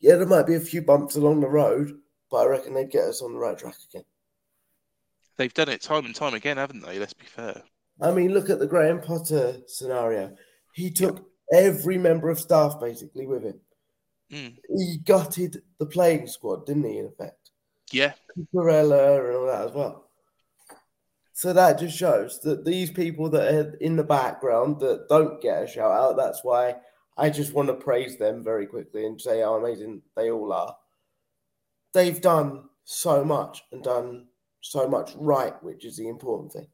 Yeah, 0.00 0.16
there 0.16 0.26
might 0.26 0.46
be 0.46 0.54
a 0.54 0.60
few 0.60 0.82
bumps 0.82 1.16
along 1.16 1.40
the 1.40 1.48
road, 1.48 1.98
but 2.30 2.38
I 2.38 2.46
reckon 2.46 2.74
they'd 2.74 2.90
get 2.90 3.04
us 3.04 3.22
on 3.22 3.32
the 3.32 3.38
right 3.38 3.56
track 3.56 3.76
again. 3.88 4.04
They've 5.36 5.54
done 5.54 5.68
it 5.68 5.80
time 5.80 6.04
and 6.06 6.14
time 6.14 6.34
again, 6.34 6.56
haven't 6.56 6.84
they? 6.84 6.98
Let's 6.98 7.12
be 7.12 7.26
fair. 7.26 7.62
I 8.00 8.10
mean, 8.12 8.32
look 8.32 8.50
at 8.50 8.58
the 8.58 8.66
Graham 8.66 9.00
Potter 9.00 9.58
scenario. 9.66 10.34
He 10.74 10.90
took 10.90 11.28
every 11.52 11.98
member 11.98 12.30
of 12.30 12.40
staff 12.40 12.80
basically 12.80 13.26
with 13.26 13.44
him. 13.44 13.60
Mm. 14.32 14.56
He 14.76 14.98
gutted 15.04 15.62
the 15.78 15.86
playing 15.86 16.26
squad, 16.26 16.66
didn't 16.66 16.84
he, 16.84 16.98
in 16.98 17.06
effect? 17.06 17.50
Yeah, 17.92 18.12
Cucurella 18.36 19.26
and 19.26 19.36
all 19.36 19.46
that 19.46 19.68
as 19.68 19.72
well. 19.72 20.10
So 21.32 21.52
that 21.52 21.78
just 21.78 21.96
shows 21.96 22.40
that 22.40 22.64
these 22.64 22.90
people 22.90 23.28
that 23.30 23.52
are 23.52 23.76
in 23.80 23.96
the 23.96 24.04
background 24.04 24.80
that 24.80 25.08
don't 25.08 25.42
get 25.42 25.64
a 25.64 25.66
shout 25.66 25.90
out, 25.90 26.16
that's 26.16 26.42
why 26.42 26.76
I 27.16 27.30
just 27.30 27.52
want 27.52 27.68
to 27.68 27.74
praise 27.74 28.16
them 28.16 28.42
very 28.42 28.66
quickly 28.66 29.04
and 29.04 29.20
say 29.20 29.40
how 29.40 29.54
amazing 29.54 30.02
they 30.16 30.30
all 30.30 30.52
are. 30.52 30.76
They've 31.92 32.20
done 32.20 32.64
so 32.84 33.24
much 33.24 33.62
and 33.72 33.82
done 33.82 34.26
so 34.64 34.88
much 34.88 35.12
right, 35.16 35.62
which 35.62 35.84
is 35.84 35.96
the 35.96 36.08
important 36.08 36.52
thing. 36.52 36.66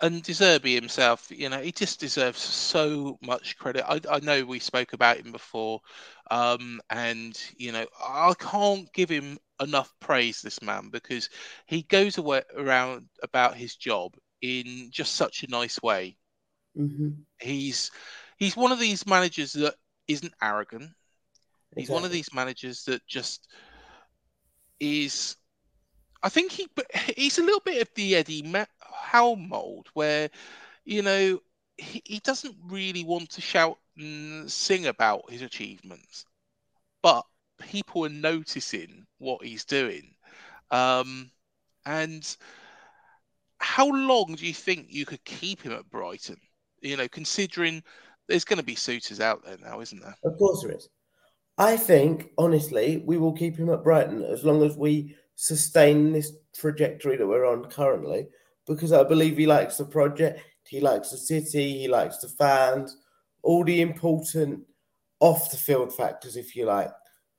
and 0.00 0.20
De 0.24 0.32
Zerbi 0.32 0.74
himself, 0.74 1.30
you 1.30 1.48
know, 1.48 1.60
he 1.60 1.70
just 1.70 2.00
deserves 2.00 2.40
so 2.40 3.18
much 3.22 3.56
credit. 3.56 3.84
I, 3.88 4.00
I 4.10 4.18
know 4.18 4.44
we 4.44 4.58
spoke 4.58 4.94
about 4.94 5.18
him 5.18 5.30
before, 5.30 5.80
um, 6.28 6.80
and 6.90 7.40
you 7.56 7.70
know, 7.70 7.86
I 8.04 8.34
can't 8.36 8.92
give 8.92 9.08
him 9.08 9.38
enough 9.60 9.94
praise. 10.00 10.42
This 10.42 10.60
man 10.60 10.88
because 10.90 11.30
he 11.66 11.82
goes 11.82 12.18
away 12.18 12.42
around 12.56 13.06
about 13.22 13.54
his 13.54 13.76
job 13.76 14.16
in 14.40 14.88
just 14.90 15.14
such 15.14 15.44
a 15.44 15.50
nice 15.50 15.80
way. 15.82 16.16
Mm-hmm. 16.76 17.10
He's 17.38 17.92
he's 18.38 18.56
one 18.56 18.72
of 18.72 18.80
these 18.80 19.06
managers 19.06 19.52
that 19.52 19.76
isn't 20.08 20.34
arrogant. 20.42 20.90
He's 21.76 21.88
one 21.88 22.04
of 22.04 22.10
these 22.10 22.34
managers 22.34 22.82
that 22.84 23.06
just 23.06 23.46
is. 24.80 25.36
I 26.22 26.28
think 26.28 26.52
he 26.52 26.68
he's 27.16 27.38
a 27.38 27.42
little 27.42 27.62
bit 27.64 27.82
of 27.82 27.88
the 27.94 28.16
Eddie 28.16 28.42
Ma- 28.42 28.64
Howe 28.80 29.34
mold, 29.34 29.88
where 29.94 30.30
you 30.84 31.02
know 31.02 31.40
he, 31.76 32.02
he 32.04 32.18
doesn't 32.20 32.56
really 32.68 33.04
want 33.04 33.30
to 33.30 33.40
shout 33.40 33.78
and 33.96 34.50
sing 34.50 34.86
about 34.86 35.30
his 35.30 35.42
achievements, 35.42 36.24
but 37.02 37.24
people 37.58 38.06
are 38.06 38.10
noticing 38.10 39.06
what 39.18 39.44
he's 39.44 39.64
doing. 39.64 40.14
Um, 40.70 41.30
and 41.84 42.36
how 43.58 43.88
long 43.90 44.34
do 44.34 44.46
you 44.46 44.54
think 44.54 44.86
you 44.88 45.04
could 45.04 45.24
keep 45.24 45.62
him 45.62 45.72
at 45.72 45.90
Brighton? 45.90 46.38
You 46.80 46.96
know, 46.96 47.08
considering 47.08 47.82
there's 48.28 48.44
going 48.44 48.58
to 48.58 48.64
be 48.64 48.74
suitors 48.74 49.20
out 49.20 49.44
there 49.44 49.58
now, 49.62 49.80
isn't 49.80 50.00
there? 50.00 50.16
Of 50.24 50.38
course 50.38 50.62
there 50.62 50.72
is. 50.72 50.88
I 51.58 51.76
think, 51.76 52.30
honestly, 52.38 53.02
we 53.04 53.18
will 53.18 53.32
keep 53.32 53.56
him 53.56 53.70
at 53.70 53.84
Brighton 53.84 54.22
as 54.22 54.44
long 54.44 54.62
as 54.62 54.76
we 54.76 55.14
sustain 55.36 56.12
this 56.12 56.32
trajectory 56.54 57.16
that 57.16 57.26
we're 57.26 57.46
on 57.46 57.64
currently, 57.66 58.28
because 58.66 58.92
I 58.92 59.04
believe 59.04 59.36
he 59.36 59.46
likes 59.46 59.76
the 59.76 59.84
project, 59.84 60.40
he 60.68 60.80
likes 60.80 61.10
the 61.10 61.18
city, 61.18 61.78
he 61.78 61.88
likes 61.88 62.18
the 62.18 62.28
fans, 62.28 62.96
all 63.42 63.64
the 63.64 63.80
important 63.80 64.64
off 65.20 65.50
the 65.50 65.56
field 65.56 65.94
factors, 65.94 66.36
if 66.36 66.54
you 66.56 66.66
like. 66.66 66.90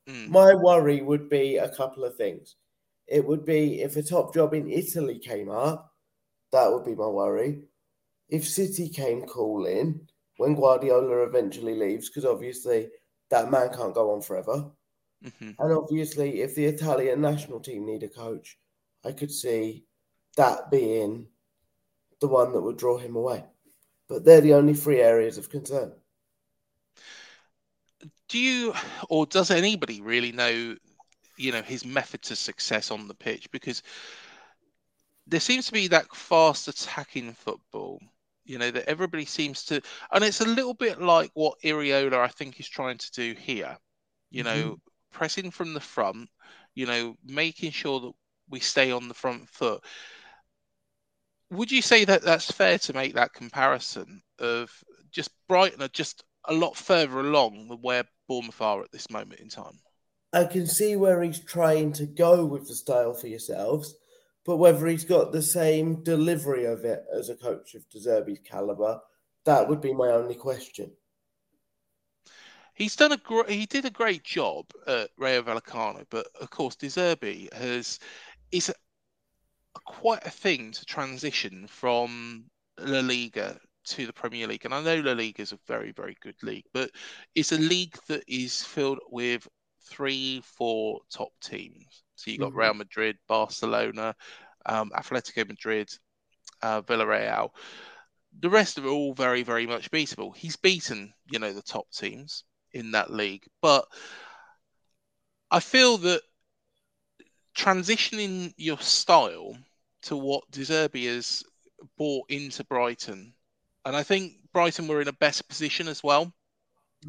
Mm. 0.10 0.30
My 0.30 0.54
worry 0.54 1.02
would 1.02 1.30
be 1.30 1.58
a 1.58 1.70
couple 1.70 2.04
of 2.04 2.16
things. 2.16 2.56
It 3.08 3.26
would 3.26 3.46
be 3.46 3.82
if 3.82 3.96
a 3.96 4.04
top 4.04 4.34
job 4.34 4.54
in 4.54 4.70
Italy 4.70 5.20
came 5.20 5.50
up, 5.50 5.92
that 6.52 6.72
would 6.72 6.86
be 6.86 6.96
my 6.96 7.08
worry. 7.08 7.64
If 8.30 8.48
City 8.48 8.90
came 8.90 9.26
calling 9.26 10.08
when 10.38 10.56
Guardiola 10.56 11.24
eventually 11.24 11.76
leaves, 11.76 12.10
because 12.10 12.26
obviously 12.26 12.90
that 13.30 13.52
man 13.52 13.70
can't 13.74 13.94
go 13.94 14.12
on 14.12 14.22
forever. 14.22 14.72
Hmm 15.24 15.52
And 15.60 15.72
obviously, 15.72 16.42
if 16.42 16.56
the 16.56 16.66
Italian 16.66 17.22
national 17.22 17.60
team 17.60 17.86
need 17.86 18.04
a 18.04 18.10
coach, 18.10 18.58
I 19.06 19.12
could 19.12 19.32
see 19.32 19.86
that 20.38 20.72
being 20.72 21.28
the 22.20 22.28
one 22.28 22.54
that 22.54 22.62
would 22.62 22.78
draw 22.78 22.98
him 22.98 23.16
away. 23.16 23.44
But 24.10 24.26
they're 24.26 24.42
the 24.42 24.54
only 24.54 24.74
three 24.74 25.02
areas 25.02 25.38
of 25.38 25.50
concern. 25.50 25.94
Do 28.28 28.40
you, 28.40 28.74
or 29.10 29.26
does 29.26 29.52
anybody 29.52 30.02
really 30.02 30.32
know, 30.32 30.76
you 31.38 31.52
know, 31.52 31.62
his 31.62 31.86
method 31.86 32.22
to 32.24 32.36
success 32.36 32.92
on 32.92 33.08
the 33.08 33.14
pitch? 33.14 33.50
Because 33.52 33.84
there 35.28 35.40
seems 35.40 35.68
to 35.68 35.72
be 35.72 35.88
that 35.88 36.14
fast 36.16 36.68
attacking 36.68 37.34
football, 37.34 38.02
you 38.46 38.58
know, 38.58 38.72
that 38.72 38.90
everybody 38.90 39.26
seems 39.26 39.64
to, 39.66 39.82
and 40.12 40.24
it's 40.24 40.42
a 40.42 40.46
little 40.46 40.74
bit 40.74 41.02
like 41.02 41.32
what 41.34 41.60
Iraola, 41.64 42.20
I 42.20 42.28
think, 42.28 42.60
is 42.60 42.68
trying 42.68 42.98
to 42.98 43.12
do 43.12 43.34
here. 43.40 43.78
You 44.32 44.44
know, 44.44 44.78
pressing 45.14 45.52
from 45.52 45.74
the 45.74 45.80
front, 45.80 46.30
you 46.76 46.86
know, 46.86 47.16
making 47.24 47.72
sure 47.72 48.00
that 48.02 48.12
we 48.50 48.60
stay 48.60 48.92
on 48.92 49.08
the 49.08 49.14
front 49.14 49.48
foot. 49.48 49.82
Would 51.52 51.72
you 51.72 51.82
say 51.82 52.04
that 52.06 52.24
that's 52.24 52.52
fair 52.52 52.78
to 52.80 52.94
make 52.94 53.14
that 53.14 53.34
comparison 53.34 54.22
of 54.40 54.72
just 55.12 55.30
Brighton 55.48 55.82
are 55.82 55.88
just 55.90 56.24
a 56.46 56.54
lot 56.54 56.76
further 56.76 57.20
along 57.20 57.68
than 57.68 57.78
where 57.78 58.04
Bournemouth 58.28 58.62
are 58.62 58.82
at 58.82 58.92
this 58.92 59.10
moment 59.10 59.40
in 59.40 59.50
time? 59.50 59.80
I 60.34 60.46
can 60.46 60.66
see 60.66 60.96
where 60.96 61.22
he's 61.22 61.40
trying 61.40 61.94
to 61.94 62.08
go 62.08 62.44
with 62.44 62.68
the 62.68 62.74
style 62.74 63.14
for 63.14 63.28
yourselves, 63.28 63.96
but 64.46 64.58
whether 64.58 64.88
he's 64.88 65.06
got 65.06 65.32
the 65.32 65.44
same 65.44 66.04
delivery 66.04 66.66
of 66.66 66.84
it 66.86 67.04
as 67.16 67.30
a 67.30 67.36
coach 67.36 67.76
of 67.76 67.88
De 67.90 68.00
Zerbi's 68.00 68.40
caliber, 68.40 69.00
that 69.46 69.70
would 69.70 69.80
be 69.80 69.94
my 69.94 70.08
only 70.08 70.36
question. 70.36 70.92
He's 72.76 72.96
done 72.96 73.12
a 73.12 73.18
gr- 73.18 73.48
he 73.48 73.66
did 73.66 73.86
a 73.86 73.90
great 73.90 74.24
job 74.24 74.66
at 74.88 75.10
Rayo 75.18 75.42
Vallecano, 75.44 76.06
but 76.10 76.28
of 76.40 76.50
course 76.50 76.76
De 76.76 76.88
Zerbi 76.88 77.52
has 77.54 78.00
is 78.52 78.70
a, 78.70 78.74
quite 79.86 80.26
a 80.26 80.30
thing 80.30 80.72
to 80.72 80.86
transition 80.86 81.68
from 81.68 82.46
La 82.80 83.00
Liga 83.00 83.60
to 83.86 84.06
the 84.06 84.14
Premier 84.14 84.48
League. 84.48 84.66
And 84.66 84.74
I 84.74 84.82
know 84.82 85.00
La 85.02 85.14
Liga 85.14 85.42
is 85.42 85.52
a 85.52 85.60
very 85.68 85.92
very 85.92 86.16
good 86.22 86.42
league, 86.42 86.66
but 86.74 86.92
it's 87.36 87.52
a 87.52 87.58
league 87.58 87.98
that 88.08 88.24
is 88.28 88.64
filled 88.64 89.00
with 89.10 89.48
three, 89.82 90.42
four 90.42 91.02
top 91.12 91.32
teams. 91.42 92.04
So 92.16 92.32
you've 92.32 92.40
got 92.40 92.54
Mhm. 92.54 92.58
Real 92.58 92.74
Madrid, 92.74 93.18
Barcelona, 93.28 94.16
um, 94.66 94.92
Atletico 94.92 95.48
Madrid, 95.48 95.90
uh, 96.62 96.82
Villarreal. 96.84 97.52
The 98.40 98.50
rest 98.50 98.78
are 98.80 98.88
all 98.88 99.14
very, 99.14 99.44
very 99.44 99.68
much 99.68 99.92
beatable. 99.92 100.36
He's 100.36 100.56
beaten, 100.56 101.14
you 101.32 101.40
know, 101.40 101.54
the 101.54 101.62
top 101.62 101.92
teams 101.92 102.44
in 102.74 102.92
that 102.92 103.12
league, 103.12 103.46
but 103.62 103.88
I 105.52 105.60
feel 105.60 105.98
that 106.00 106.22
transitioning 107.56 108.54
your 108.58 108.80
style 108.80 109.58
to 110.04 110.18
what 110.18 110.50
De 110.52 110.62
Zerbi 110.62 111.06
has 111.06 111.44
brought 111.98 112.30
into 112.30 112.64
Brighton, 112.64 113.34
and 113.86 113.96
I 113.96 114.04
think 114.04 114.34
Brighton 114.52 114.88
were 114.88 115.02
in 115.02 115.08
a 115.08 115.14
better 115.14 115.44
position 115.44 115.88
as 115.88 116.04
well 116.04 116.34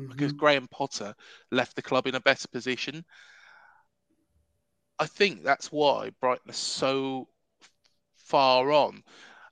because 0.09 0.33
Mhm. 0.33 0.38
Graham 0.38 0.68
Potter 0.68 1.14
left 1.50 1.77
the 1.77 1.83
club 1.83 2.07
in 2.07 2.14
a 2.14 2.20
better 2.20 2.48
position. 2.48 3.05
I 4.98 5.07
think 5.07 5.42
that's 5.42 5.72
why 5.72 6.11
Brighton 6.20 6.50
are 6.50 6.55
so 6.55 7.29
far 8.16 8.70
on. 8.72 9.03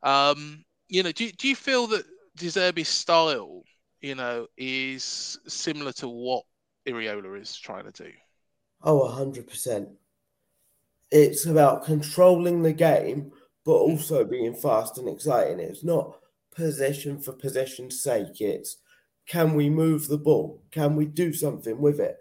Um, 0.02 0.64
you 0.88 1.02
know, 1.02 1.12
do, 1.12 1.30
do 1.32 1.48
you 1.48 1.56
feel 1.56 1.86
that 1.88 2.06
De 2.36 2.46
Zerbi's 2.46 2.88
style, 2.88 3.62
you 4.02 4.14
know, 4.14 4.48
is 4.56 5.38
similar 5.46 5.92
to 5.92 6.08
what 6.08 6.44
Iraola 6.86 7.40
is 7.40 7.56
trying 7.56 7.90
to 7.90 8.04
do? 8.04 8.10
Oh, 8.82 9.00
100%. 9.00 9.88
It's 11.10 11.46
about 11.46 11.84
controlling 11.84 12.62
the 12.62 12.72
game, 12.72 13.32
but 13.64 13.72
also 13.72 14.24
being 14.24 14.54
fast 14.54 14.98
and 14.98 15.08
exciting. 15.08 15.60
It's 15.60 15.84
not 15.84 16.18
possession 16.54 17.20
for 17.20 17.32
possession's 17.32 18.02
sake. 18.02 18.40
It's 18.40 18.78
can 19.26 19.54
we 19.54 19.70
move 19.70 20.08
the 20.08 20.18
ball? 20.18 20.62
Can 20.72 20.96
we 20.96 21.06
do 21.06 21.32
something 21.32 21.80
with 21.80 22.00
it? 22.00 22.16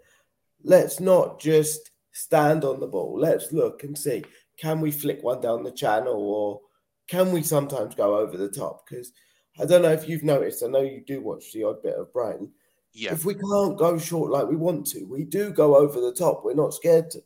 Let's 0.62 1.00
not 1.00 1.40
just 1.40 1.90
stand 2.12 2.64
on 2.64 2.78
the 2.78 2.86
ball. 2.86 3.18
Let's 3.18 3.52
look 3.52 3.82
and 3.82 3.98
see 3.98 4.24
can 4.58 4.80
we 4.80 4.92
flick 4.92 5.22
one 5.22 5.40
down 5.40 5.64
the 5.64 5.72
channel 5.72 6.14
or 6.14 6.60
can 7.08 7.32
we 7.32 7.42
sometimes 7.42 7.96
go 7.96 8.16
over 8.16 8.36
the 8.36 8.48
top? 8.48 8.86
Because 8.88 9.12
I 9.58 9.66
don't 9.66 9.82
know 9.82 9.92
if 9.92 10.08
you've 10.08 10.22
noticed, 10.24 10.62
I 10.62 10.66
know 10.68 10.80
you 10.82 11.02
do 11.06 11.20
watch 11.20 11.52
the 11.52 11.64
odd 11.64 11.82
bit 11.82 11.94
of 11.94 12.12
Brighton. 12.12 12.52
Yeah. 12.92 13.12
If 13.12 13.24
we 13.24 13.34
can't 13.34 13.78
go 13.78 13.98
short 13.98 14.30
like 14.30 14.48
we 14.48 14.56
want 14.56 14.86
to, 14.88 15.04
we 15.04 15.24
do 15.24 15.50
go 15.52 15.76
over 15.76 16.00
the 16.00 16.12
top. 16.12 16.44
We're 16.44 16.54
not 16.54 16.74
scared 16.74 17.10
to. 17.12 17.22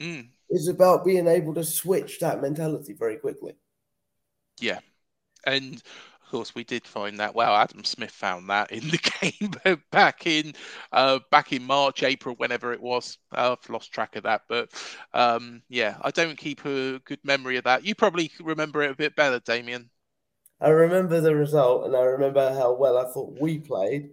Mm, 0.00 0.28
It's 0.50 0.68
about 0.68 1.04
being 1.04 1.26
able 1.26 1.52
to 1.54 1.64
switch 1.64 2.20
that 2.20 2.40
mentality 2.40 2.92
very 2.92 3.16
quickly. 3.18 3.56
yeah. 4.60 4.78
And 5.46 5.76
of 6.22 6.30
course, 6.30 6.54
we 6.54 6.64
did 6.64 6.86
find 6.86 7.20
that. 7.20 7.34
Well, 7.34 7.54
Adam 7.54 7.84
Smith 7.84 8.10
found 8.12 8.50
that 8.50 8.72
in 8.72 8.88
the 8.90 8.98
game 9.22 9.80
back 9.92 10.26
in 10.26 10.54
uh, 10.92 11.20
back 11.30 11.52
in 11.52 11.64
March, 11.64 12.02
April, 12.02 12.36
whenever 12.36 12.72
it 12.72 12.82
was. 12.82 13.18
I've 13.32 13.68
lost 13.70 13.92
track 13.92 14.16
of 14.16 14.24
that, 14.24 14.42
but 14.48 14.70
um, 15.14 15.62
yeah, 15.68 15.98
I 16.02 16.10
don't 16.12 16.38
keep 16.38 16.64
a 16.66 17.00
good 17.00 17.20
memory 17.24 17.56
of 17.58 17.64
that. 17.64 17.84
You 17.86 17.94
probably 17.94 18.32
remember 18.40 18.82
it 18.82 18.92
a 18.92 18.96
bit 18.96 19.16
better, 19.16 19.40
Damien. 19.40 19.90
I 20.62 20.68
remember 20.68 21.20
the 21.20 21.34
result 21.34 21.86
and 21.86 21.96
I 21.96 22.02
remember 22.02 22.54
how 22.54 22.74
well 22.74 22.96
I 22.96 23.10
thought 23.10 23.36
we 23.40 23.58
played. 23.58 24.10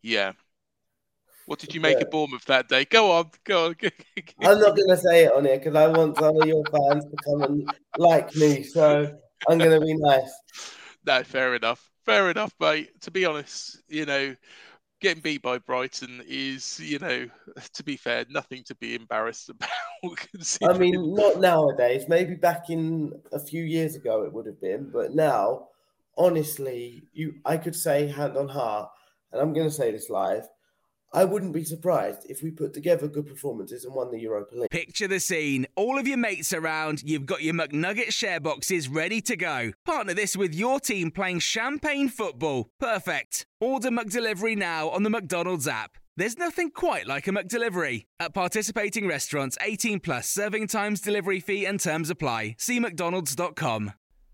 Yeah. 0.00 0.32
What 1.46 1.58
did 1.58 1.74
you 1.74 1.80
make 1.80 1.96
Yeah. 1.98 2.04
of 2.04 2.10
Bournemouth 2.10 2.44
that 2.44 2.68
day? 2.68 2.84
Go 2.84 3.10
on, 3.10 3.30
go 3.44 3.66
on. 3.66 3.76
I'm 4.42 4.60
not 4.60 4.76
going 4.76 4.88
to 4.88 4.96
say 4.96 5.24
it 5.24 5.32
on 5.32 5.44
here 5.44 5.58
because 5.58 5.74
I 5.74 5.88
want 5.88 6.16
some 6.16 6.40
of 6.40 6.46
your 6.46 6.64
fans 6.66 7.04
to 7.04 7.16
come 7.24 7.42
and 7.42 7.74
like 7.98 8.34
me. 8.36 8.62
So 8.62 9.12
I'm 9.48 9.58
going 9.58 9.80
to 9.80 9.84
be 9.84 9.94
nice. 9.94 10.32
No, 11.04 11.24
fair 11.24 11.56
enough. 11.56 11.90
Fair 12.06 12.30
enough, 12.30 12.54
mate. 12.60 13.00
To 13.02 13.10
be 13.10 13.24
honest, 13.24 13.82
you 13.88 14.06
know, 14.06 14.36
getting 15.00 15.20
beat 15.20 15.42
by 15.42 15.58
Brighton 15.58 16.22
is, 16.28 16.78
you 16.80 17.00
know, 17.00 17.26
to 17.74 17.82
be 17.82 17.96
fair, 17.96 18.24
nothing 18.30 18.62
to 18.66 18.74
be 18.76 18.94
embarrassed 18.94 19.48
about. 19.50 19.68
I 20.62 20.78
mean, 20.78 21.14
not 21.14 21.40
nowadays. 21.40 22.04
Maybe 22.08 22.34
back 22.36 22.70
in 22.70 23.12
a 23.32 23.40
few 23.40 23.64
years 23.64 23.96
ago 23.96 24.22
it 24.22 24.32
would 24.32 24.46
have 24.46 24.60
been, 24.60 24.90
but 24.92 25.14
now, 25.14 25.68
honestly, 26.16 27.04
you 27.12 27.34
I 27.44 27.56
could 27.56 27.76
say 27.76 28.08
hand 28.08 28.36
on 28.36 28.48
heart, 28.48 28.90
and 29.32 29.40
I'm 29.40 29.52
going 29.52 29.68
to 29.68 29.74
say 29.74 29.90
this 29.90 30.10
live. 30.10 30.48
I 31.14 31.24
wouldn't 31.24 31.52
be 31.52 31.64
surprised 31.64 32.24
if 32.30 32.42
we 32.42 32.50
put 32.50 32.72
together 32.72 33.06
good 33.06 33.26
performances 33.26 33.84
and 33.84 33.94
won 33.94 34.10
the 34.10 34.18
Europa 34.18 34.54
League. 34.56 34.70
Picture 34.70 35.06
the 35.06 35.20
scene. 35.20 35.66
All 35.76 35.98
of 35.98 36.08
your 36.08 36.16
mates 36.16 36.54
around, 36.54 37.02
you've 37.02 37.26
got 37.26 37.42
your 37.42 37.52
McNugget 37.52 38.12
share 38.12 38.40
boxes 38.40 38.88
ready 38.88 39.20
to 39.22 39.36
go. 39.36 39.72
Partner 39.84 40.14
this 40.14 40.38
with 40.38 40.54
your 40.54 40.80
team 40.80 41.10
playing 41.10 41.40
champagne 41.40 42.08
football. 42.08 42.70
Perfect. 42.80 43.44
Order 43.60 43.90
McDelivery 43.90 44.56
now 44.56 44.88
on 44.88 45.02
the 45.02 45.10
McDonald's 45.10 45.68
app. 45.68 45.98
There's 46.16 46.38
nothing 46.38 46.70
quite 46.70 47.06
like 47.06 47.26
a 47.26 47.30
McDelivery. 47.30 48.04
At 48.18 48.32
participating 48.32 49.06
restaurants, 49.06 49.58
18 49.60 50.00
plus 50.00 50.30
serving 50.30 50.68
times, 50.68 51.02
delivery 51.02 51.40
fee, 51.40 51.66
and 51.66 51.78
terms 51.78 52.08
apply. 52.08 52.56
See 52.58 52.80
McDonald's.com. 52.80 53.92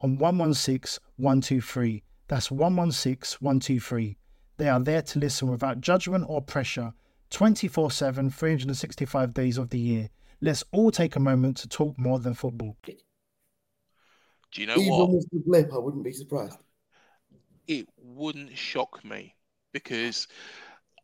on 0.00 0.18
116 0.18 1.02
123. 1.16 2.02
That's 2.28 2.50
116 2.50 3.38
123. 3.40 4.16
They 4.56 4.68
are 4.68 4.80
there 4.80 5.02
to 5.02 5.18
listen 5.18 5.48
without 5.48 5.80
judgment 5.80 6.24
or 6.28 6.42
pressure 6.42 6.92
24 7.30 7.90
7, 7.90 8.30
365 8.30 9.34
days 9.34 9.58
of 9.58 9.70
the 9.70 9.78
year. 9.78 10.08
Let's 10.40 10.64
all 10.72 10.90
take 10.90 11.16
a 11.16 11.20
moment 11.20 11.56
to 11.58 11.68
talk 11.68 11.98
more 11.98 12.18
than 12.18 12.34
football. 12.34 12.76
Do 12.84 14.60
you 14.60 14.66
know 14.66 14.76
Even 14.78 14.90
what? 14.90 15.10
with 15.10 15.28
the 15.30 15.40
blip, 15.40 15.72
I 15.72 15.78
wouldn't 15.78 16.04
be 16.04 16.12
surprised. 16.12 16.58
It 17.66 17.86
wouldn't 17.98 18.56
shock 18.56 19.04
me 19.04 19.34
because 19.72 20.26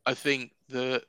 I 0.06 0.14
think 0.14 0.52
that, 0.70 1.04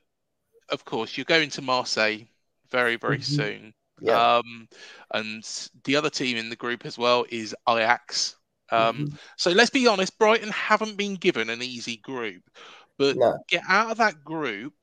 of 0.68 0.84
course, 0.84 1.16
you're 1.16 1.24
going 1.24 1.50
to 1.50 1.62
Marseille 1.62 2.24
very, 2.70 2.96
very 2.96 3.18
Mhm. 3.18 3.24
soon. 3.24 3.74
Yeah. 4.00 4.38
Um, 4.38 4.68
and 5.12 5.68
the 5.84 5.96
other 5.96 6.10
team 6.10 6.36
in 6.36 6.50
the 6.50 6.56
group 6.56 6.84
as 6.84 6.98
well 6.98 7.24
is 7.28 7.54
Ajax. 7.68 8.36
Um, 8.70 9.06
Mhm. 9.06 9.18
So 9.36 9.50
let's 9.50 9.70
be 9.70 9.86
honest, 9.86 10.18
Brighton 10.18 10.50
haven't 10.50 10.96
been 10.96 11.14
given 11.14 11.50
an 11.50 11.62
easy 11.62 11.96
group, 11.98 12.42
but 12.98 13.16
No. 13.16 13.38
get 13.48 13.62
out 13.68 13.90
of 13.90 13.98
that 13.98 14.24
group, 14.24 14.74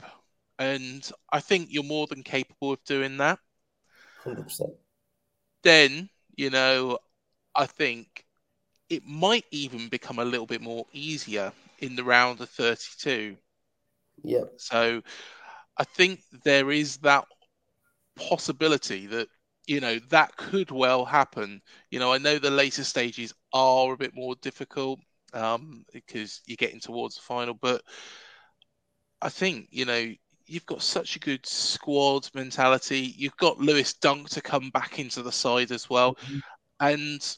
and 0.57 1.09
I 1.31 1.41
think 1.41 1.69
you're 1.71 1.83
more 1.83 2.07
than 2.07 2.23
capable 2.23 2.71
of 2.73 2.83
doing 2.85 3.17
that. 3.17 3.39
100%. 4.23 4.73
Then, 5.63 6.09
you 6.35 6.49
know, 6.49 6.99
I 7.55 7.65
think 7.65 8.25
it 8.89 9.05
might 9.05 9.45
even 9.51 9.89
become 9.89 10.19
a 10.19 10.25
little 10.25 10.45
bit 10.47 10.61
more 10.61 10.85
easier 10.93 11.51
in 11.79 11.95
the 11.95 12.03
round 12.03 12.41
of 12.41 12.49
32. 12.49 13.37
Yeah. 14.23 14.45
So 14.57 15.01
I 15.77 15.83
think 15.83 16.21
there 16.43 16.71
is 16.71 16.97
that 16.97 17.25
possibility 18.15 19.07
that 19.07 19.27
you 19.67 19.79
know 19.79 19.99
that 20.09 20.35
could 20.37 20.71
well 20.71 21.05
happen. 21.05 21.61
You 21.89 21.99
know, 21.99 22.13
I 22.13 22.17
know 22.17 22.39
the 22.39 22.51
later 22.51 22.83
stages 22.83 23.33
are 23.53 23.93
a 23.93 23.97
bit 23.97 24.13
more 24.15 24.35
difficult 24.41 24.99
um, 25.33 25.85
because 25.91 26.41
you're 26.45 26.57
getting 26.57 26.79
towards 26.79 27.15
the 27.15 27.21
final, 27.21 27.53
but 27.53 27.81
I 29.21 29.29
think 29.29 29.67
you 29.71 29.85
know 29.85 30.11
you've 30.45 30.65
got 30.65 30.81
such 30.81 31.15
a 31.15 31.19
good 31.19 31.45
squad 31.45 32.29
mentality. 32.33 33.13
You've 33.17 33.37
got 33.37 33.59
Lewis 33.59 33.93
Dunk 33.93 34.29
to 34.31 34.41
come 34.41 34.69
back 34.71 34.99
into 34.99 35.23
the 35.23 35.31
side 35.31 35.71
as 35.71 35.89
well, 35.89 36.17
and 36.79 37.37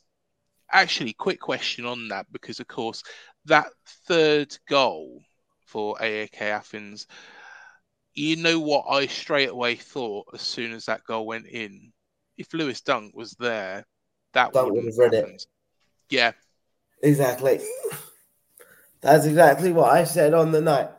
actually, 0.71 1.13
quick 1.13 1.39
question 1.39 1.85
on 1.85 2.07
that 2.09 2.25
because 2.31 2.59
of 2.59 2.67
course 2.67 3.03
that 3.45 3.67
third 4.07 4.57
goal 4.67 5.21
for 5.65 5.95
AEK 6.01 6.41
Athens 6.41 7.07
you 8.15 8.35
know 8.37 8.59
what 8.59 8.85
I 8.89 9.07
straight 9.07 9.49
away 9.49 9.75
thought 9.75 10.27
as 10.33 10.41
soon 10.41 10.71
as 10.73 10.85
that 10.85 11.03
goal 11.05 11.25
went 11.25 11.47
in? 11.47 11.91
If 12.37 12.53
Lewis 12.53 12.81
Dunk 12.81 13.15
was 13.15 13.31
there, 13.33 13.85
that 14.33 14.53
wouldn't 14.53 14.73
would 14.75 14.85
have 14.85 14.97
read 14.97 15.13
it. 15.13 15.45
Yeah, 16.09 16.31
Exactly. 17.01 17.59
That's 19.01 19.25
exactly 19.25 19.71
what 19.71 19.91
I 19.91 20.03
said 20.03 20.33
on 20.33 20.51
the 20.51 20.61
night. 20.61 20.89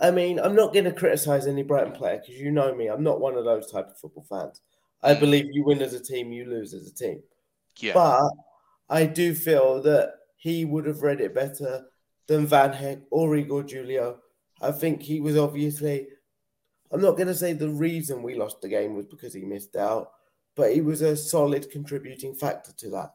I 0.00 0.10
mean, 0.10 0.38
I'm 0.38 0.54
not 0.54 0.72
going 0.72 0.84
to 0.84 0.92
criticize 0.92 1.46
any 1.46 1.62
Brighton 1.62 1.92
player 1.92 2.18
because 2.18 2.40
you 2.40 2.50
know 2.50 2.74
me. 2.74 2.88
I'm 2.88 3.02
not 3.02 3.20
one 3.20 3.36
of 3.36 3.44
those 3.44 3.70
type 3.70 3.88
of 3.88 3.96
football 3.98 4.26
fans. 4.28 4.60
I 5.02 5.14
Mm. 5.14 5.20
believe 5.20 5.46
you 5.52 5.64
win 5.64 5.80
as 5.82 5.94
a 5.94 6.00
team, 6.02 6.32
you 6.32 6.44
lose 6.44 6.74
as 6.74 6.88
a 6.88 6.94
team. 6.94 7.22
yeah, 7.78 7.94
But 7.94 8.30
I 8.90 9.06
do 9.06 9.34
feel 9.34 9.80
that 9.82 10.14
he 10.36 10.64
would 10.64 10.86
have 10.86 11.02
read 11.02 11.20
it 11.20 11.34
better 11.34 11.86
than 12.26 12.46
Van 12.46 12.72
Hecke 12.72 13.04
or 13.10 13.34
Igor 13.36 13.62
Julio. 13.62 14.20
I 14.60 14.70
think 14.72 15.02
he 15.02 15.20
was 15.20 15.36
obviously, 15.36 16.08
I'm 16.90 17.00
not 17.00 17.16
going 17.16 17.28
to 17.28 17.34
say 17.34 17.52
the 17.52 17.68
reason 17.70 18.22
we 18.22 18.34
lost 18.34 18.60
the 18.60 18.68
game 18.68 18.94
was 18.94 19.06
because 19.06 19.34
he 19.34 19.42
missed 19.42 19.76
out, 19.76 20.12
but 20.56 20.72
he 20.72 20.80
was 20.80 21.02
a 21.02 21.16
solid 21.16 21.70
contributing 21.70 22.34
factor 22.34 22.72
to 22.72 22.90
that. 22.90 23.14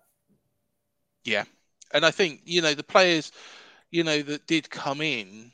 yeah. 1.23 1.43
And 1.93 2.05
I 2.05 2.12
think 2.12 2.41
you 2.45 2.62
know 2.62 2.73
the 2.73 2.83
players, 2.83 3.31
you 3.91 4.03
know 4.03 4.21
that 4.23 4.47
did 4.47 4.69
come 4.69 5.01
in, 5.01 5.51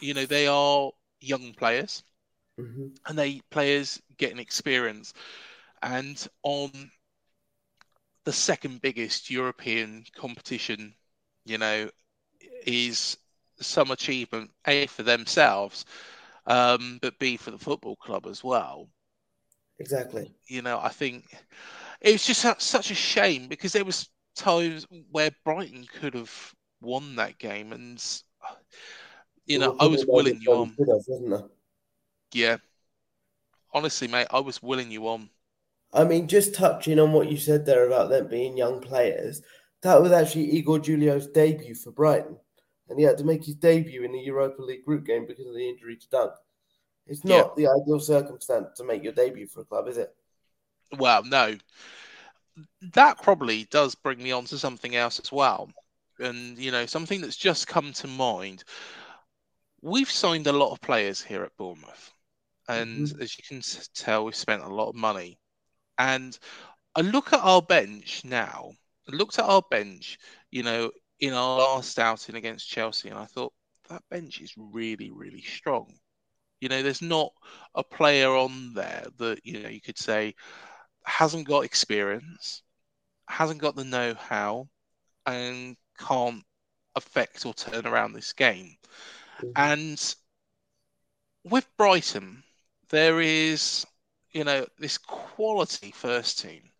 you 0.00 0.14
know 0.14 0.26
they 0.26 0.46
are 0.46 0.92
young 1.20 1.54
players 1.54 2.04
Mhm. 2.58 2.98
and 3.06 3.18
they 3.18 3.40
players 3.50 4.00
getting 4.16 4.38
experience, 4.38 5.14
and 5.82 6.26
on 6.42 6.92
the 8.24 8.32
second 8.32 8.80
biggest 8.80 9.30
European 9.30 10.04
competition, 10.14 10.94
you 11.44 11.58
know, 11.58 11.90
is 12.66 13.16
some 13.60 13.90
achievement 13.90 14.50
a 14.66 14.86
for 14.86 15.02
themselves, 15.02 15.84
um, 16.48 16.98
but 17.00 17.18
b 17.18 17.36
for 17.36 17.52
the 17.52 17.58
football 17.58 17.94
club 17.96 18.26
as 18.26 18.42
well. 18.42 18.88
Exactly. 19.78 20.34
You 20.48 20.62
know, 20.62 20.80
I 20.82 20.88
think 20.88 21.24
it 22.00 22.12
was 22.12 22.26
just 22.26 22.60
such 22.60 22.90
a 22.90 22.94
shame 22.94 23.46
because 23.46 23.72
there 23.72 23.84
was 23.84 24.08
times 24.34 24.86
where 25.10 25.30
Brighton 25.44 25.86
could 26.00 26.14
have 26.14 26.54
won 26.80 27.16
that 27.16 27.38
game, 27.38 27.72
and 27.72 28.02
you 29.46 29.58
know, 29.58 29.76
I 29.78 29.86
was 29.86 30.04
willing 30.06 30.40
you 30.40 30.52
on. 30.52 30.76
Yeah, 32.32 32.56
honestly, 33.72 34.08
mate, 34.08 34.26
I 34.30 34.40
was 34.40 34.62
willing 34.62 34.90
you 34.90 35.06
on. 35.08 35.30
I 35.92 36.04
mean, 36.04 36.28
just 36.28 36.54
touching 36.54 36.98
on 36.98 37.12
what 37.12 37.30
you 37.30 37.36
said 37.36 37.64
there 37.64 37.86
about 37.86 38.10
them 38.10 38.28
being 38.28 38.56
young 38.56 38.80
players, 38.80 39.42
that 39.82 40.02
was 40.02 40.12
actually 40.12 40.50
Igor 40.50 40.80
Julio's 40.80 41.26
debut 41.28 41.74
for 41.74 41.92
Brighton. 41.92 42.36
And 42.88 42.98
he 42.98 43.04
had 43.04 43.18
to 43.18 43.24
make 43.24 43.44
his 43.44 43.54
debut 43.54 44.02
in 44.02 44.12
the 44.12 44.18
Europa 44.18 44.62
League 44.62 44.84
group 44.84 45.04
game 45.04 45.26
because 45.26 45.46
of 45.46 45.54
the 45.54 45.68
injury 45.68 45.96
to 45.96 46.08
Dunk. 46.08 46.32
It's 47.06 47.24
not 47.24 47.56
the 47.56 47.68
ideal 47.68 48.00
circumstance 48.00 48.68
to 48.76 48.84
make 48.84 49.02
your 49.02 49.12
debut 49.12 49.46
for 49.46 49.60
a 49.60 49.64
club, 49.64 49.88
is 49.88 49.98
it? 49.98 50.14
Well, 50.98 51.24
no. 51.24 51.56
That 52.94 53.22
probably 53.22 53.64
does 53.64 53.94
bring 53.94 54.22
me 54.22 54.32
on 54.32 54.44
to 54.46 54.58
something 54.58 54.94
else 54.94 55.20
as 55.20 55.32
well. 55.32 55.70
And, 56.18 56.58
you 56.58 56.70
know, 56.70 56.86
something 56.86 57.20
that's 57.20 57.36
just 57.36 57.66
come 57.66 57.92
to 57.94 58.06
mind. 58.06 58.64
We've 59.80 60.10
signed 60.10 60.46
a 60.46 60.52
lot 60.52 60.72
of 60.72 60.80
players 60.80 61.22
here 61.22 61.44
at 61.44 61.56
Bournemouth. 61.56 62.12
And 62.68 63.06
Mhm. 63.06 63.22
as 63.22 63.38
you 63.38 63.44
can 63.48 63.62
tell, 63.94 64.24
we've 64.24 64.34
spent 64.34 64.62
a 64.62 64.68
lot 64.68 64.88
of 64.88 64.94
money. 64.94 65.38
And 65.98 66.38
I 66.94 67.02
look 67.02 67.32
at 67.32 67.40
our 67.40 67.62
bench 67.62 68.24
now. 68.24 68.72
I 69.08 69.16
looked 69.16 69.38
at 69.38 69.46
our 69.46 69.62
bench, 69.62 70.18
you 70.50 70.62
know, 70.62 70.90
in 71.20 71.32
our 71.32 71.58
last 71.58 71.98
outing 71.98 72.36
against 72.36 72.68
Chelsea, 72.68 73.08
and 73.08 73.18
I 73.18 73.24
thought 73.26 73.52
that 73.88 74.02
bench 74.10 74.40
is 74.40 74.54
really, 74.56 75.10
really 75.10 75.42
strong. 75.42 75.98
You 76.60 76.68
know, 76.68 76.82
there's 76.82 77.02
not 77.02 77.32
a 77.74 77.84
player 77.84 78.30
on 78.30 78.74
there 78.74 79.06
that, 79.18 79.44
you 79.44 79.62
know, 79.62 79.68
you 79.68 79.80
could 79.80 79.98
say 79.98 80.34
hasn't 81.04 81.46
got 81.46 81.64
experience, 81.64 82.62
hasn't 83.28 83.60
got 83.60 83.76
the 83.76 83.84
know 83.84 84.14
how, 84.14 84.68
and 85.26 85.76
can't 85.98 86.44
affect 86.94 87.46
or 87.46 87.54
turn 87.54 87.86
around 87.86 88.12
this 88.12 88.32
game. 88.32 88.76
Mhm. 89.42 89.52
And 89.56 90.14
with 91.44 91.66
Brighton, 91.76 92.42
there 92.90 93.20
is, 93.20 93.86
you 94.32 94.44
know, 94.44 94.66
this 94.78 94.98
quality 94.98 95.90
first 95.92 96.40
team, 96.40 96.70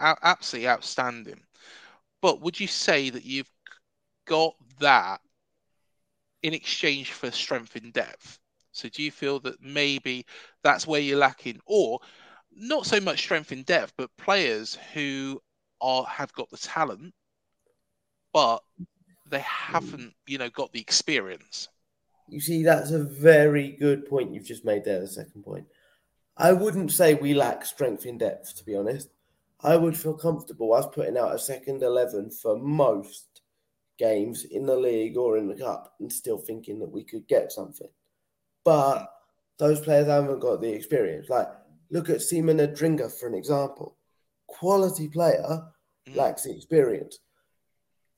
absolutely 0.00 0.68
outstanding. 0.68 1.40
But 2.20 2.40
would 2.40 2.58
you 2.58 2.66
say 2.66 3.10
that 3.10 3.24
you've 3.24 3.50
got 4.28 4.54
that 4.78 5.20
in 6.42 6.54
exchange 6.54 7.12
for 7.12 7.30
strength 7.30 7.74
in 7.74 7.90
depth? 7.90 8.38
So 8.72 8.88
do 8.88 9.02
you 9.02 9.10
feel 9.10 9.40
that 9.40 9.60
maybe 9.60 10.24
that's 10.62 10.86
where 10.86 11.00
you're 11.00 11.18
lacking, 11.18 11.58
or 11.66 11.98
not 12.52 12.86
so 12.86 13.00
much 13.00 13.18
strength 13.18 13.50
in 13.50 13.62
depth, 13.64 13.92
but 13.96 14.16
players 14.16 14.78
who 14.94 15.40
are 15.80 16.04
have 16.04 16.32
got 16.32 16.50
the 16.50 16.58
talent, 16.58 17.12
but 18.32 18.62
they 19.28 19.40
haven't, 19.40 20.14
you 20.26 20.38
know, 20.38 20.50
got 20.50 20.72
the 20.72 20.80
experience? 20.80 21.68
You 22.28 22.40
see, 22.40 22.62
that's 22.62 22.90
a 22.90 23.02
very 23.02 23.72
good 23.72 24.06
point 24.08 24.32
you've 24.32 24.44
just 24.44 24.64
made 24.64 24.84
there, 24.84 25.00
the 25.00 25.08
second 25.08 25.42
point. 25.42 25.66
I 26.36 26.52
wouldn't 26.52 26.92
say 26.92 27.14
we 27.14 27.34
lack 27.34 27.64
strength 27.64 28.06
in 28.06 28.18
depth, 28.18 28.56
to 28.58 28.64
be 28.64 28.76
honest. 28.76 29.08
I 29.60 29.76
would 29.76 29.96
feel 29.96 30.14
comfortable 30.14 30.72
us 30.72 30.86
putting 30.92 31.18
out 31.18 31.34
a 31.34 31.38
second 31.38 31.82
11 31.82 32.30
for 32.30 32.56
most 32.56 33.27
games 33.98 34.44
in 34.44 34.64
the 34.64 34.76
league 34.76 35.16
or 35.16 35.36
in 35.36 35.48
the 35.48 35.56
cup 35.56 35.94
and 36.00 36.12
still 36.12 36.38
thinking 36.38 36.78
that 36.78 36.90
we 36.90 37.04
could 37.04 37.26
get 37.28 37.52
something. 37.52 37.88
But 38.64 39.08
those 39.58 39.80
players 39.80 40.06
haven't 40.06 40.40
got 40.40 40.60
the 40.60 40.72
experience. 40.72 41.28
Like, 41.28 41.48
look 41.90 42.08
at 42.08 42.22
Simon 42.22 42.58
Adingra 42.58 43.10
for 43.12 43.26
an 43.28 43.34
example. 43.34 43.96
Quality 44.46 45.08
player, 45.08 45.72
Mm. 46.06 46.16
lacks 46.16 46.44
the 46.44 46.54
experience. 46.54 47.18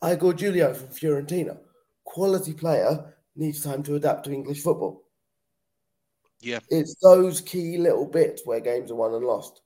Igor 0.04 0.34
Julio 0.34 0.72
from 0.74 0.88
Fiorentina, 0.88 1.58
quality 2.04 2.52
player, 2.54 3.16
needs 3.34 3.62
time 3.62 3.82
to 3.84 3.96
adapt 3.96 4.24
to 4.24 4.32
English 4.32 4.62
football. 4.62 5.04
Yeah. 6.40 6.60
It's 6.68 6.94
those 7.02 7.40
key 7.40 7.78
little 7.78 8.06
bits 8.06 8.46
where 8.46 8.60
games 8.60 8.90
are 8.90 8.94
won 8.94 9.14
and 9.14 9.24
lost. 9.24 9.60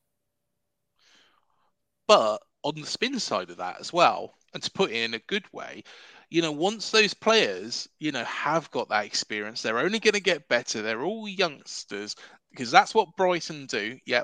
But 2.07 2.43
on 2.63 2.75
the 2.75 2.85
spin 2.85 3.19
side 3.21 3.51
of 3.51 3.59
that 3.59 3.81
as 3.81 3.93
well, 3.93 4.35
and 4.55 4.63
to 4.63 4.71
put 4.73 4.91
it 4.91 4.97
in 5.03 5.15
a 5.15 5.19
good 5.21 5.45
way, 5.53 5.83
you 6.31 6.43
know, 6.43 6.53
once 6.53 6.91
those 6.91 7.15
players, 7.15 7.89
you 8.01 8.13
know, 8.13 8.25
have 8.25 8.71
got 8.71 8.89
that 8.89 9.05
experience, 9.07 9.63
they're 9.63 9.79
only 9.79 9.99
going 10.01 10.15
to 10.15 10.21
get 10.21 10.49
better. 10.49 10.83
They're 10.83 11.03
all 11.05 11.29
youngsters 11.29 12.17
because 12.51 12.71
that's 12.71 12.95
what 12.95 13.17
Brighton 13.17 13.67
do. 13.67 13.99
Yeah, 14.07 14.23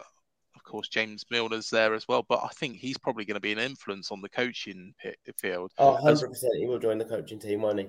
of 0.57 0.65
course, 0.65 0.89
James 0.89 1.25
Milner's 1.33 1.71
there 1.71 1.95
as 1.95 2.07
well, 2.09 2.25
but 2.29 2.43
I 2.45 2.49
think 2.49 2.77
he's 2.77 2.99
probably 2.99 3.25
going 3.25 3.35
to 3.37 3.41
be 3.41 3.53
an 3.53 3.59
influence 3.59 4.11
on 4.11 4.21
the 4.21 4.29
coaching 4.29 4.95
field. 5.39 5.73
Oh, 5.79 5.99
100% 6.03 6.57
he 6.59 6.67
will 6.67 6.79
join 6.79 6.99
the 6.99 7.05
coaching 7.05 7.39
team, 7.41 7.63
won't 7.63 7.81
he? 7.81 7.89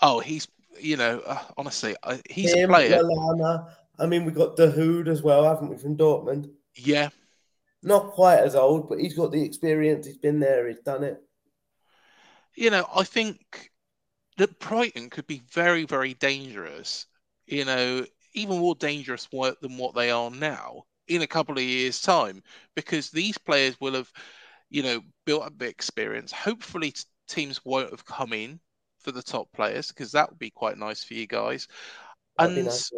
Oh, 0.00 0.20
he's, 0.20 0.46
you 0.80 0.96
know, 0.96 1.20
uh, 1.20 1.42
honestly, 1.56 1.96
uh, 2.02 2.18
he's 2.30 2.54
a 2.54 2.58
Him, 2.58 2.68
player. 2.68 3.00
Lallana. 3.02 3.74
I 3.98 4.06
mean, 4.06 4.24
we've 4.24 4.34
got 4.34 4.56
Dahoud 4.56 5.08
as 5.08 5.22
well, 5.22 5.44
haven't 5.44 5.68
we, 5.68 5.76
from 5.76 5.96
Dortmund? 5.96 6.50
Yeah, 6.76 7.10
Not 7.82 8.10
quite 8.12 8.38
as 8.40 8.56
old, 8.56 8.88
but 8.88 8.98
he's 8.98 9.14
got 9.14 9.30
the 9.30 9.42
experience. 9.44 10.06
He's 10.06 10.16
been 10.18 10.40
there. 10.40 10.66
He's 10.66 10.80
done 10.80 11.04
it. 11.04 11.22
You 12.56 12.70
know, 12.70 12.86
I 12.94 13.04
think 13.04 13.70
that 14.36 14.58
Brighton 14.58 15.10
could 15.10 15.26
be 15.26 15.42
very, 15.52 15.84
very 15.84 16.14
dangerous. 16.14 17.06
You 17.46 17.64
know, 17.64 18.06
even 18.32 18.58
more 18.58 18.74
dangerous 18.74 19.28
than 19.30 19.76
what 19.78 19.94
they 19.94 20.10
are 20.10 20.30
now 20.30 20.84
in 21.08 21.22
a 21.22 21.26
couple 21.26 21.56
of 21.56 21.62
years' 21.64 22.00
time, 22.00 22.42
because 22.74 23.10
these 23.10 23.36
players 23.38 23.80
will 23.80 23.94
have, 23.94 24.10
you 24.70 24.82
know, 24.82 25.00
built 25.24 25.42
up 25.42 25.58
the 25.58 25.66
experience. 25.68 26.32
Hopefully, 26.32 26.92
t- 26.92 27.04
teams 27.28 27.64
won't 27.64 27.90
have 27.90 28.04
come 28.04 28.32
in 28.32 28.60
for 28.98 29.12
the 29.12 29.22
top 29.22 29.52
players 29.52 29.88
because 29.88 30.12
that 30.12 30.30
would 30.30 30.38
be 30.38 30.50
quite 30.50 30.78
nice 30.78 31.04
for 31.04 31.14
you 31.14 31.26
guys. 31.26 31.68
That'd 32.38 32.56
And 32.56 32.66
nice 32.66 32.90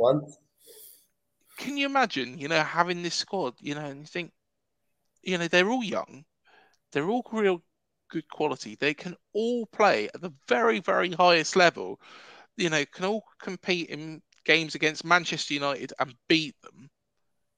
can 1.56 1.76
you 1.76 1.86
imagine, 1.86 2.38
you 2.38 2.48
know, 2.48 2.62
having 2.62 3.02
this 3.02 3.14
squad, 3.14 3.54
you 3.60 3.74
know, 3.74 3.84
and 3.84 4.00
you 4.00 4.06
think, 4.06 4.32
you 5.22 5.38
know, 5.38 5.48
they're 5.48 5.70
all 5.70 5.82
young, 5.82 6.24
they're 6.92 7.08
all 7.08 7.26
real 7.32 7.62
good 8.08 8.28
quality. 8.28 8.76
They 8.76 8.94
can 8.94 9.16
all 9.32 9.66
play 9.66 10.08
at 10.14 10.20
the 10.20 10.32
very, 10.48 10.80
very 10.80 11.12
highest 11.12 11.56
level. 11.56 12.00
You 12.56 12.70
know, 12.70 12.84
can 12.86 13.06
all 13.06 13.24
compete 13.40 13.90
in 13.90 14.22
games 14.44 14.74
against 14.74 15.04
Manchester 15.04 15.54
United 15.54 15.92
and 15.98 16.14
beat 16.28 16.60
them. 16.62 16.90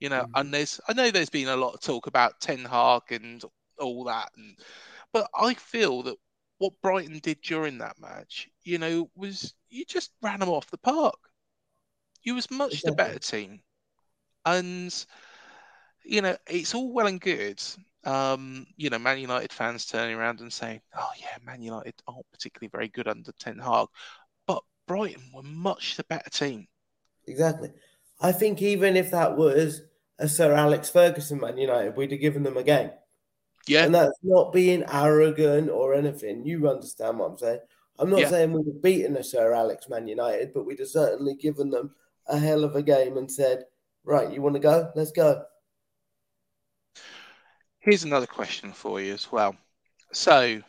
You 0.00 0.11
know, 0.11 0.24
Mhm. 0.24 0.32
and 0.34 0.54
there's, 0.54 0.80
I 0.88 0.92
know 0.92 1.11
there's 1.11 1.30
been 1.30 1.48
a 1.48 1.56
lot 1.56 1.74
of 1.74 1.80
talk 1.80 2.06
about 2.06 2.40
Ten 2.40 2.64
Hag 2.64 3.11
and 3.12 3.42
all 3.78 4.04
that, 4.04 4.30
and 4.37 4.56
but 5.12 5.28
I 5.34 5.54
feel 5.54 6.02
that 6.04 6.16
what 6.58 6.80
Brighton 6.82 7.18
did 7.20 7.40
during 7.42 7.78
that 7.78 7.98
match, 8.00 8.48
you 8.62 8.78
know, 8.78 9.11
was 9.16 9.54
you 9.70 9.84
just 9.84 10.12
ran 10.22 10.40
them 10.40 10.48
off 10.50 10.70
the 10.70 10.78
park. 10.78 11.18
You 12.22 12.34
was 12.37 12.50
much 12.50 12.84
the 12.84 12.92
better 12.92 13.18
team, 13.18 13.62
and 14.44 14.92
you 16.04 16.22
know, 16.22 16.37
it's 16.46 16.74
all 16.74 16.92
well 16.92 17.06
and 17.06 17.20
good. 17.20 17.62
Um, 18.09 18.66
you 18.77 18.88
know, 18.88 18.99
Man 18.99 19.18
United 19.18 19.53
fans 19.53 19.85
turning 19.85 20.16
around 20.16 20.40
and 20.40 20.53
saying, 20.53 20.81
"Oh 20.97 21.11
yeah, 21.21 21.37
Man 21.44 21.61
United 21.61 21.94
aren't 22.07 22.31
particularly 22.33 22.71
very 22.71 22.88
good 22.88 23.07
under 23.07 23.33
Ten 23.33 23.59
Hag," 23.59 23.88
but 24.47 24.62
Brighton 24.87 25.23
were 25.35 25.42
much 25.42 25.97
the 25.97 26.05
better 26.05 26.31
team. 26.31 26.66
Exactly. 27.27 27.71
I 28.21 28.33
think 28.33 28.62
even 28.62 28.97
if 28.97 29.11
that 29.11 29.37
was 29.37 29.83
a 30.18 30.27
Sir 30.29 30.55
Alex 30.55 30.88
Ferguson 30.88 31.38
Man 31.40 31.59
United, 31.59 31.97
we'd 31.97 32.11
have 32.12 32.21
given 32.21 32.42
them 32.42 32.57
a 32.57 32.62
game. 32.62 32.90
Yeah, 33.66 33.85
And 33.85 33.94
that's 33.94 34.18
not 34.23 34.53
being 34.55 34.83
arrogant 34.90 35.68
or 35.68 35.92
anything. 35.92 36.47
You 36.47 36.68
understand 36.71 37.18
what 37.18 37.33
I'm 37.33 37.38
saying? 37.38 37.61
I'm 37.99 38.09
not 38.09 38.21
Yeah. 38.21 38.31
saying 38.31 38.53
we'd 38.53 38.66
have 38.66 38.83
beaten 38.83 39.16
a 39.18 39.23
Sir 39.23 39.53
Alex 39.53 39.90
Man 39.90 40.09
United, 40.09 40.55
but 40.55 40.64
we'd 40.64 40.79
have 40.79 40.88
certainly 40.88 41.35
given 41.35 41.68
them 41.68 41.94
a 42.27 42.38
hell 42.38 42.64
of 42.64 42.77
a 42.77 42.83
game 42.83 43.18
and 43.18 43.31
said, 43.31 43.66
right, 44.05 44.33
you 44.33 44.40
want 44.40 44.55
to 44.55 44.61
go? 44.61 44.90
Let's 44.97 45.12
go. 45.12 45.44
Here's 47.81 48.05
another 48.05 48.27
question 48.27 48.73
for 48.73 49.01
you 49.01 49.14
as 49.14 49.31
well. 49.31 49.57
So, 50.12 50.61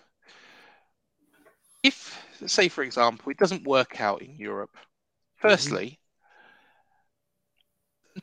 if, 1.83 2.21
say, 2.45 2.67
for 2.69 2.83
example, 2.83 3.31
it 3.31 3.37
doesn't 3.37 3.67
work 3.67 3.99
out 3.99 4.21
in 4.21 4.37
Europe, 4.37 4.75
firstly, 5.37 5.99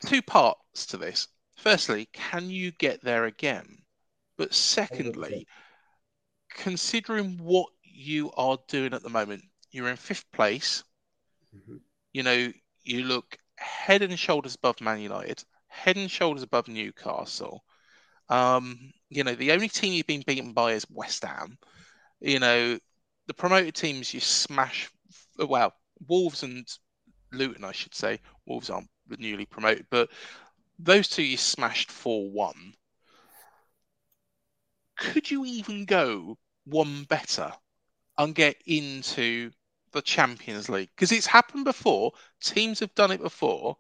two 0.07 0.23
parts 0.23 0.87
to 0.87 0.97
this. 0.97 1.29
Firstly, 1.57 2.09
can 2.13 2.51
you 2.51 2.71
get 2.73 3.03
there 3.03 3.25
again? 3.25 3.79
But 4.37 4.55
secondly, 4.55 5.47
considering 6.51 7.39
what 7.39 7.69
you 7.83 8.31
are 8.33 8.59
doing 8.69 8.93
at 8.93 9.03
the 9.03 9.09
moment, 9.09 9.43
you're 9.71 9.89
in 9.89 9.97
fifth 9.97 10.31
place. 10.33 10.85
Mhm. 11.55 11.81
You 12.13 12.23
know, 12.23 12.53
you 12.83 13.05
look 13.05 13.39
head 13.57 14.03
and 14.03 14.19
shoulders 14.19 14.55
above 14.55 14.81
Man 14.81 15.01
United, 15.01 15.43
head 15.69 15.97
and 15.97 16.11
shoulders 16.11 16.43
above 16.43 16.69
Newcastle. 16.69 17.65
Um, 18.29 18.93
you 19.09 19.25
know, 19.25 19.35
the 19.35 19.53
only 19.53 19.69
team 19.69 19.93
you've 19.93 20.07
been 20.07 20.25
beaten 20.27 20.53
by 20.53 20.73
is 20.73 20.87
West 20.91 21.25
Ham. 21.25 21.59
You 22.21 22.41
know, 22.41 22.79
the 23.27 23.35
promoted 23.35 23.75
teams 23.75 24.13
you 24.13 24.21
smash, 24.21 24.91
well, 25.39 25.75
Wolves 26.09 26.43
and 26.43 26.67
Luton, 27.33 27.65
I 27.65 27.73
should 27.73 27.95
say. 27.95 28.21
Wolves 28.47 28.71
aren't 28.71 28.91
newly 29.19 29.47
promoted, 29.47 29.87
but 29.91 30.11
those 30.79 31.09
two 31.09 31.23
you 31.23 31.37
smashed 31.37 31.91
4 31.91 32.31
1. 32.31 32.75
Could 34.97 35.31
you 35.31 35.45
even 35.45 35.85
go 35.85 36.39
one 36.65 37.05
better 37.05 37.53
and 38.19 38.35
get 38.35 38.57
into 38.67 39.51
the 39.93 40.03
Champions 40.03 40.69
League? 40.69 40.91
Because 40.95 41.13
it's 41.13 41.27
happened 41.27 41.65
before, 41.65 42.13
teams 42.41 42.81
have 42.81 42.95
done 42.95 43.11
it 43.11 43.21
before. 43.21 43.77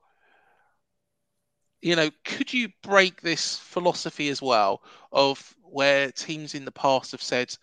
You 1.83 1.97
know, 1.97 2.11
could 2.25 2.53
you 2.53 2.69
break 2.83 3.21
this 3.21 3.59
philosophy 3.59 4.29
as 4.29 4.41
well 4.41 4.83
of 5.13 5.55
where 5.63 6.11
teams 6.11 6.55
in 6.55 6.65
the 6.65 6.73
past 6.73 7.13
have 7.13 7.23
said, 7.23 7.55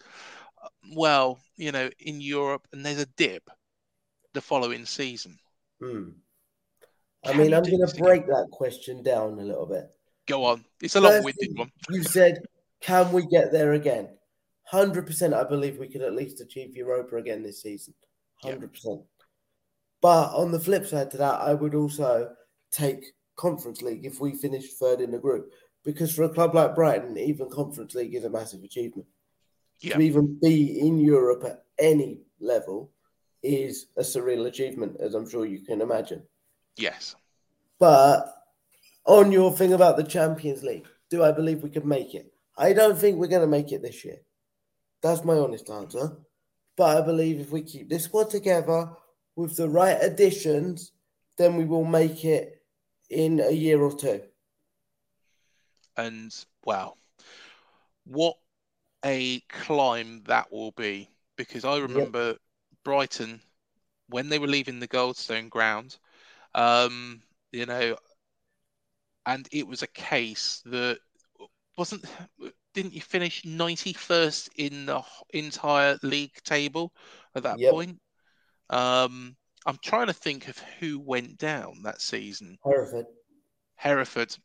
well, 0.95 1.39
you 1.55 1.71
know, 1.71 1.89
in 1.99 2.21
Europe, 2.21 2.67
and 2.71 2.85
there's 2.85 2.99
a 2.99 3.05
dip 3.17 3.49
the 4.33 4.41
following 4.41 4.85
season? 4.85 5.37
Hmm. 5.81 6.09
I 7.25 7.33
mean, 7.33 7.53
I'm 7.53 7.63
going 7.63 7.85
to 7.85 7.95
break 7.97 8.27
that 8.27 8.49
question 8.51 9.01
down 9.01 9.39
a 9.39 9.43
little 9.43 9.65
bit. 9.65 9.89
Go 10.27 10.45
on. 10.45 10.63
It's 10.81 10.95
a 10.95 11.01
long-winded 11.01 11.57
one. 11.57 11.71
You 11.89 12.03
said, 12.03 12.39
can 12.81 13.11
we 13.11 13.25
get 13.27 13.51
there 13.51 13.73
again? 13.73 14.09
100% 14.71 15.33
I 15.33 15.43
believe 15.43 15.77
we 15.77 15.87
could 15.87 16.01
at 16.01 16.15
least 16.15 16.41
achieve 16.41 16.75
Europa 16.75 17.17
again 17.17 17.43
this 17.43 17.61
season. 17.61 17.93
100%. 18.43 18.69
Yeah. 18.83 18.95
But 20.01 20.33
on 20.33 20.51
the 20.51 20.59
flip 20.59 20.85
side 20.85 21.11
to 21.11 21.17
that, 21.17 21.41
I 21.41 21.53
would 21.53 21.75
also 21.75 22.33
take 22.71 23.05
Conference 23.35 23.81
League 23.81 24.05
if 24.05 24.19
we 24.19 24.33
finish 24.33 24.73
third 24.73 25.01
in 25.01 25.11
the 25.11 25.19
group. 25.19 25.51
Because 25.83 26.13
for 26.15 26.23
a 26.23 26.29
club 26.29 26.55
like 26.55 26.75
Brighton, 26.75 27.17
even 27.17 27.49
Conference 27.49 27.93
League 27.93 28.15
is 28.15 28.23
a 28.23 28.29
massive 28.29 28.63
achievement. 28.63 29.07
Yeah. 29.81 29.95
To 29.95 30.01
even 30.01 30.39
be 30.41 30.79
in 30.79 30.99
Europe 30.99 31.43
at 31.43 31.65
any 31.77 32.21
level 32.39 32.91
is 33.41 33.87
a 33.97 34.01
surreal 34.01 34.47
achievement, 34.47 34.97
as 34.99 35.13
I'm 35.13 35.29
sure 35.29 35.45
you 35.45 35.59
can 35.59 35.81
imagine. 35.81 36.23
Yes. 36.77 37.15
But 37.79 38.33
on 39.05 39.31
your 39.31 39.51
thing 39.51 39.73
about 39.73 39.97
the 39.97 40.03
Champions 40.03 40.63
League, 40.63 40.87
do 41.09 41.21
I 41.21 41.33
believe 41.33 41.63
we 41.63 41.69
could 41.69 41.85
make 41.85 42.15
it? 42.15 42.33
I 42.57 42.71
don't 42.71 42.97
think 42.97 43.17
we're 43.17 43.27
going 43.27 43.41
to 43.41 43.47
make 43.47 43.71
it 43.71 43.81
this 43.81 44.05
year. 44.05 44.19
That's 45.01 45.25
my 45.25 45.35
honest 45.35 45.69
answer. 45.69 46.17
But 46.77 46.97
I 46.97 47.05
believe 47.05 47.39
if 47.39 47.51
we 47.51 47.61
keep 47.61 47.89
this 47.89 48.05
squad 48.05 48.29
together 48.29 48.89
with 49.35 49.57
the 49.57 49.67
right 49.67 49.97
additions, 50.01 50.93
then 51.37 51.57
we 51.57 51.65
will 51.65 51.83
make 51.83 52.23
it 52.23 52.62
in 53.13 53.39
a 53.39 53.51
year 53.51 53.81
or 53.81 53.93
two. 53.95 54.21
And 55.95 56.33
wow, 56.65 56.95
what 58.05 58.35
a 59.05 59.39
climb 59.49 60.23
that 60.25 60.51
will 60.51 60.71
be. 60.71 61.09
Because 61.35 61.65
I 61.65 61.79
remember 61.79 62.27
yep. 62.27 62.37
Brighton 62.83 63.41
when 64.09 64.29
they 64.29 64.37
were 64.37 64.47
leaving 64.47 64.79
the 64.79 64.87
Goldstone 64.87 65.49
ground, 65.49 65.97
um, 66.53 67.21
you 67.51 67.65
know, 67.65 67.97
and 69.25 69.47
it 69.51 69.67
was 69.67 69.81
a 69.81 69.87
case 69.87 70.61
that 70.65 70.99
wasn't 71.77 72.05
didn't 72.73 72.93
you 72.93 73.01
finish 73.01 73.43
91st 73.43 74.49
in 74.57 74.85
the 74.85 75.01
entire 75.33 75.97
league 76.03 76.35
table 76.43 76.93
at 77.35 77.43
that 77.43 77.59
yep. 77.59 77.71
point 77.71 77.99
um 78.69 79.35
i'm 79.65 79.77
trying 79.83 80.07
to 80.07 80.13
think 80.13 80.47
of 80.47 80.57
who 80.79 80.99
went 80.99 81.37
down 81.37 81.81
that 81.83 82.01
season 82.01 82.57
hereford 82.63 83.05
hereford 83.75 84.35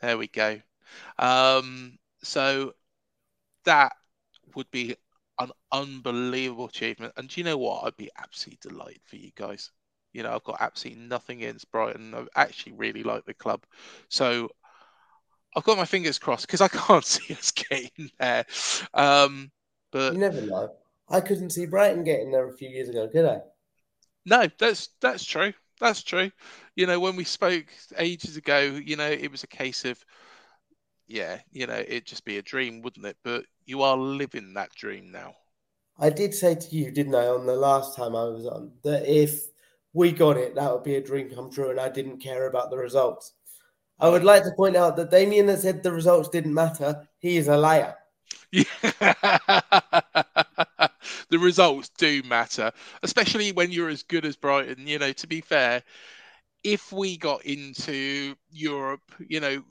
there 0.00 0.18
we 0.18 0.28
go 0.28 0.60
um 1.18 1.98
so 2.22 2.72
that 3.64 3.92
would 4.54 4.70
be 4.70 4.94
an 5.40 5.50
unbelievable 5.70 6.66
achievement 6.66 7.12
and 7.16 7.28
do 7.28 7.40
you 7.40 7.44
know 7.44 7.58
what 7.58 7.84
i'd 7.84 7.96
be 7.96 8.10
absolutely 8.18 8.70
delighted 8.70 9.00
for 9.04 9.16
you 9.16 9.30
guys 9.36 9.70
you 10.12 10.22
know, 10.22 10.34
I've 10.34 10.44
got 10.44 10.60
absolutely 10.60 11.04
nothing 11.04 11.38
against 11.38 11.70
Brighton. 11.70 12.14
I 12.14 12.24
actually 12.34 12.72
really 12.72 13.02
like 13.02 13.24
the 13.24 13.34
club. 13.34 13.64
So 14.08 14.48
I've 15.54 15.64
got 15.64 15.78
my 15.78 15.84
fingers 15.84 16.18
crossed 16.18 16.46
because 16.46 16.60
I 16.60 16.68
can't 16.72 17.04
see 17.04 17.34
us 17.34 17.50
getting 17.50 18.10
there. 18.18 18.44
Um, 18.94 19.50
but 19.92 20.12
you 20.14 20.18
never 20.18 20.42
know. 20.42 20.72
I 21.08 21.20
couldn't 21.20 21.50
see 21.50 21.66
Brighton 21.66 22.04
getting 22.04 22.30
there 22.30 22.48
a 22.48 22.56
few 22.56 22.68
years 22.68 22.88
ago, 22.88 23.08
could 23.08 23.24
I? 23.24 23.40
No, 24.28 24.46
that's 24.58 24.90
that's 25.00 25.24
true. 25.24 25.52
That's 25.80 26.02
true. 26.02 26.30
You 26.76 26.86
know, 26.86 27.00
when 27.00 27.16
we 27.16 27.24
spoke 27.24 27.66
ages 27.96 28.36
ago, 28.36 28.60
you 28.60 28.96
know, 28.96 29.08
it 29.08 29.30
was 29.30 29.42
a 29.44 29.48
case 29.48 29.84
of, 29.84 30.04
yeah, 31.06 31.38
you 31.52 31.66
know, 31.66 31.78
it'd 31.78 32.04
just 32.04 32.24
be 32.24 32.38
a 32.38 32.42
dream, 32.42 32.82
wouldn't 32.82 33.06
it? 33.06 33.16
But 33.24 33.44
you 33.64 33.82
are 33.82 33.96
living 33.96 34.54
that 34.54 34.74
dream 34.74 35.10
now. 35.10 35.34
I 35.98 36.10
did 36.10 36.34
say 36.34 36.54
to 36.56 36.76
you, 36.76 36.90
didn't 36.90 37.14
I, 37.14 37.26
on 37.26 37.46
the 37.46 37.56
last 37.56 37.96
time 37.96 38.14
I 38.14 38.24
was 38.24 38.46
on, 38.46 38.72
that 38.84 39.06
if 39.06 39.40
we 39.92 40.12
got 40.12 40.36
it. 40.36 40.54
That 40.54 40.72
would 40.72 40.84
be 40.84 40.96
a 40.96 41.00
dream 41.00 41.30
come 41.30 41.50
true, 41.50 41.70
and 41.70 41.80
I 41.80 41.88
didn't 41.88 42.18
care 42.18 42.46
about 42.46 42.70
the 42.70 42.76
results. 42.76 43.32
I 43.98 44.08
would 44.08 44.24
like 44.24 44.44
to 44.44 44.52
point 44.56 44.76
out 44.76 44.96
that 44.96 45.10
Damien 45.10 45.46
that 45.46 45.60
said 45.60 45.82
the 45.82 45.92
results 45.92 46.28
didn't 46.28 46.54
matter, 46.54 47.08
he 47.18 47.36
is 47.36 47.48
a 47.48 47.56
liar. 47.56 47.96
Yeah. 48.52 48.64
the 51.30 51.38
results 51.38 51.90
do 51.98 52.22
matter, 52.24 52.72
especially 53.02 53.52
when 53.52 53.70
you're 53.70 53.88
as 53.88 54.02
good 54.02 54.24
as 54.24 54.36
Brighton. 54.36 54.86
You 54.86 54.98
know, 54.98 55.12
to 55.12 55.26
be 55.26 55.40
fair, 55.40 55.82
if 56.64 56.92
we 56.92 57.16
got 57.16 57.44
into 57.44 58.34
Europe, 58.50 59.12
you 59.26 59.40
know, 59.40 59.62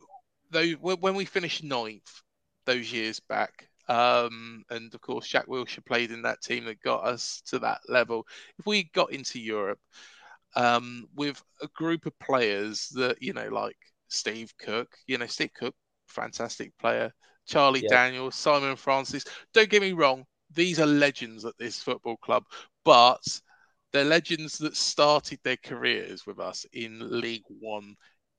though 0.52 0.72
when 0.74 1.16
we 1.16 1.26
finished 1.26 1.64
ninth 1.64 2.22
those 2.66 2.92
years 2.92 3.20
back, 3.20 3.70
um, 3.90 4.64
and 4.70 4.94
of 4.94 5.02
course, 5.02 5.28
Jack 5.28 5.48
Wilshere 5.48 5.86
played 5.86 6.12
in 6.12 6.24
that 6.24 6.42
team 6.42 6.66
that 6.66 6.82
got 6.82 7.06
us 7.06 7.42
to 7.48 7.60
that 7.60 7.82
level. 7.88 8.26
If 8.60 8.66
we 8.66 8.86
got 8.94 9.12
into 9.12 9.40
Europe 9.40 9.80
um, 10.56 11.08
with 11.16 11.42
a 11.62 11.68
group 11.68 12.06
of 12.06 12.18
players 12.20 12.90
that, 12.96 13.22
you 13.22 13.34
know, 13.34 13.48
like 13.48 13.78
Steve 14.10 14.54
Cook, 14.58 14.90
you 15.08 15.18
know, 15.18 15.26
Steve 15.28 15.54
Cook, 15.54 15.76
fantastic 16.08 16.78
player, 16.78 17.14
Charlie 17.46 17.84
yeah. 17.84 17.90
Daniels, 17.90 18.36
Simon 18.36 18.76
Francis. 18.76 19.24
Don't 19.54 19.70
get 19.70 19.82
me 19.82 19.94
wrong, 19.94 20.26
these 20.54 20.80
are 20.80 20.86
legends 20.86 21.46
at 21.46 21.58
this 21.58 21.82
football 21.82 22.18
club, 22.18 22.44
but 22.86 23.42
they're 23.92 24.06
legends 24.06 24.58
that 24.60 24.76
started 24.76 25.40
their 25.44 25.58
careers 25.58 26.26
with 26.26 26.40
us 26.40 26.66
in 26.74 27.20
League 27.22 27.46
One. 27.48 27.96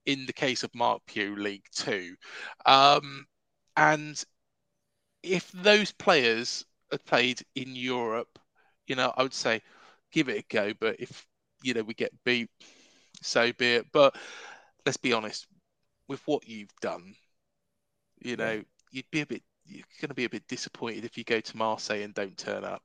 In 0.07 0.25
the 0.25 0.33
case 0.33 0.63
of 0.63 0.75
Marc 0.75 1.05
Pugh, 1.07 1.37
League 1.37 1.67
Two, 1.71 2.15
um, 2.65 3.27
and 3.77 4.25
if 5.23 5.51
those 5.53 5.93
players 5.93 6.65
had 6.91 7.05
played 7.05 7.43
in 7.55 7.75
Europe, 7.77 8.39
you 8.87 8.97
know, 8.97 9.13
I 9.17 9.23
would 9.23 9.35
say 9.35 9.61
give 10.13 10.29
it 10.29 10.45
a 10.45 10.45
go. 10.55 10.73
But 10.81 10.97
if 10.99 11.27
you 11.63 11.75
know 11.75 11.83
we 11.83 11.95
get 11.95 12.13
beat, 12.25 12.51
so 13.23 13.53
be 13.53 13.75
it. 13.77 13.87
But 13.93 14.17
let's 14.87 14.97
be 14.97 15.13
honest, 15.13 15.47
with 16.09 16.27
what 16.27 16.49
you've 16.49 16.75
done, 16.81 17.15
you 18.21 18.37
know, 18.37 18.63
you'd 18.91 19.11
be 19.11 19.21
a 19.21 19.27
bit 19.27 19.43
you're 19.69 19.85
going 20.01 20.09
to 20.09 20.15
be 20.15 20.25
a 20.25 20.31
bit 20.31 20.47
disappointed 20.49 21.05
if 21.05 21.17
you 21.17 21.25
go 21.25 21.41
to 21.41 21.57
Marseille 21.57 22.03
and 22.03 22.15
don't 22.15 22.37
turn 22.37 22.65
up. 22.65 22.83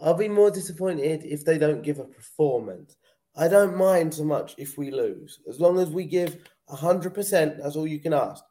I'll 0.00 0.14
be 0.14 0.28
more 0.28 0.50
disappointed 0.50 1.24
if 1.24 1.44
they 1.44 1.58
don't 1.58 1.82
give 1.82 1.98
a 1.98 2.04
performance. 2.04 2.96
I 3.36 3.48
don't 3.48 3.76
mind 3.76 4.14
so 4.14 4.24
much 4.24 4.54
if 4.58 4.78
we 4.78 4.90
lose, 4.90 5.40
as 5.48 5.60
long 5.60 5.78
as 5.78 5.90
we 5.90 6.04
give 6.04 6.38
hundred 6.68 7.14
percent. 7.14 7.58
That's 7.60 7.74
all 7.74 7.86
you 7.86 7.98
can 7.98 8.12
ask 8.12 8.44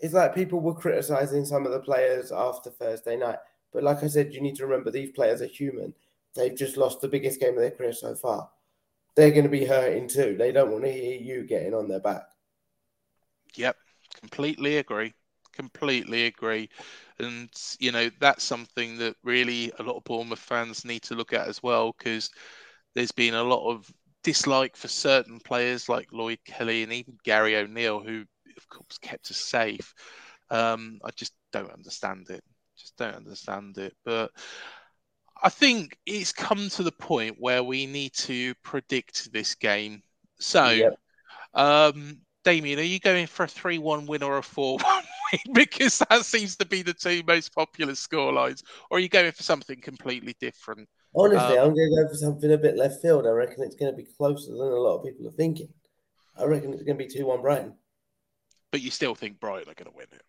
it's 0.00 0.14
like 0.14 0.34
people 0.34 0.60
were 0.60 0.74
criticizing 0.74 1.44
some 1.44 1.64
of 1.64 1.72
the 1.72 1.80
players 1.80 2.32
after 2.32 2.70
Thursday 2.70 3.16
night. 3.16 3.38
But 3.72 3.82
like 3.82 4.02
I 4.02 4.08
said, 4.08 4.32
you 4.32 4.40
need 4.40 4.56
to 4.56 4.66
remember 4.66 4.90
these 4.90 5.10
players 5.10 5.40
are 5.42 5.46
human. 5.46 5.94
They've 6.34 6.56
just 6.56 6.76
lost 6.76 7.00
the 7.00 7.08
biggest 7.08 7.40
game 7.40 7.54
of 7.54 7.60
their 7.60 7.70
career 7.70 7.92
so 7.92 8.14
far. 8.14 8.50
They're 9.14 9.30
going 9.30 9.44
to 9.44 9.50
be 9.50 9.64
hurting 9.64 10.08
too. 10.08 10.36
They 10.38 10.52
don't 10.52 10.70
want 10.70 10.84
to 10.84 10.92
hear 10.92 11.18
you 11.18 11.44
getting 11.44 11.74
on 11.74 11.88
their 11.88 12.00
back. 12.00 12.24
Yep, 13.54 13.76
completely 14.20 14.76
agree. 14.76 15.14
Completely 15.56 16.26
agree. 16.26 16.68
And, 17.18 17.48
you 17.78 17.92
know, 17.92 18.10
that's 18.20 18.44
something 18.44 18.98
that 18.98 19.16
really 19.24 19.72
a 19.78 19.82
lot 19.82 19.96
of 19.96 20.04
Bournemouth 20.04 20.38
fans 20.38 20.84
need 20.84 21.02
to 21.04 21.14
look 21.14 21.32
at 21.32 21.48
as 21.48 21.62
well 21.62 21.94
because 21.96 22.30
there's 22.94 23.12
been 23.12 23.34
a 23.34 23.42
lot 23.42 23.68
of 23.68 23.90
dislike 24.22 24.76
for 24.76 24.88
certain 24.88 25.40
players 25.40 25.88
like 25.88 26.12
Lloyd 26.12 26.38
Kelly 26.44 26.82
and 26.82 26.92
even 26.92 27.16
Gary 27.24 27.56
O'Neill 27.56 28.00
who 28.00 28.24
of 28.56 28.68
course, 28.68 28.98
kept 28.98 29.30
us 29.30 29.36
safe. 29.36 29.94
Um, 30.50 31.00
I 31.04 31.10
just 31.16 31.32
don't 31.52 31.72
understand 31.72 32.30
it. 32.30 32.42
Just 32.76 32.96
don't 32.96 33.14
understand 33.14 33.78
it. 33.78 33.94
But 34.04 34.30
I 35.42 35.48
think 35.48 35.96
it's 36.06 36.32
come 36.32 36.68
to 36.70 36.82
the 36.82 36.92
point 36.92 37.36
where 37.38 37.62
we 37.62 37.86
need 37.86 38.14
to 38.14 38.54
predict 38.56 39.32
this 39.32 39.54
game. 39.54 40.02
So, 40.38 40.68
yep. 40.70 40.98
um, 41.54 42.18
Damien, 42.44 42.78
are 42.78 42.82
you 42.82 43.00
going 43.00 43.26
for 43.26 43.44
a 43.44 43.48
3 43.48 43.78
1 43.78 44.06
win 44.06 44.22
or 44.22 44.38
a 44.38 44.42
4 44.42 44.78
1 44.78 45.04
because 45.52 45.98
that 46.10 46.24
seems 46.24 46.56
to 46.56 46.66
be 46.66 46.82
the 46.82 46.94
two 46.94 47.22
most 47.26 47.54
popular 47.54 47.92
scorelines. 47.92 48.62
Or 48.90 48.98
are 48.98 49.00
you 49.00 49.08
going 49.08 49.32
for 49.32 49.42
something 49.42 49.80
completely 49.80 50.36
different? 50.40 50.88
Honestly, 51.14 51.58
um, 51.58 51.68
I'm 51.68 51.74
going 51.74 51.90
to 51.90 52.02
go 52.02 52.08
for 52.08 52.14
something 52.14 52.52
a 52.52 52.58
bit 52.58 52.76
left 52.76 53.00
field. 53.00 53.26
I 53.26 53.30
reckon 53.30 53.62
it's 53.64 53.76
going 53.76 53.90
to 53.90 53.96
be 53.96 54.08
closer 54.16 54.52
than 54.52 54.60
a 54.60 54.76
lot 54.76 54.98
of 54.98 55.04
people 55.04 55.26
are 55.26 55.32
thinking. 55.32 55.68
I 56.38 56.44
reckon 56.44 56.72
it's 56.72 56.82
going 56.82 56.98
to 56.98 57.04
be 57.04 57.10
2 57.10 57.24
1 57.24 57.40
Brighton 57.40 57.74
but 58.76 58.82
you 58.82 58.90
still 58.90 59.14
think 59.14 59.40
Brighton 59.40 59.70
are 59.70 59.74
going 59.74 59.90
to 59.90 59.96
win 59.96 60.06
it. 60.12 60.22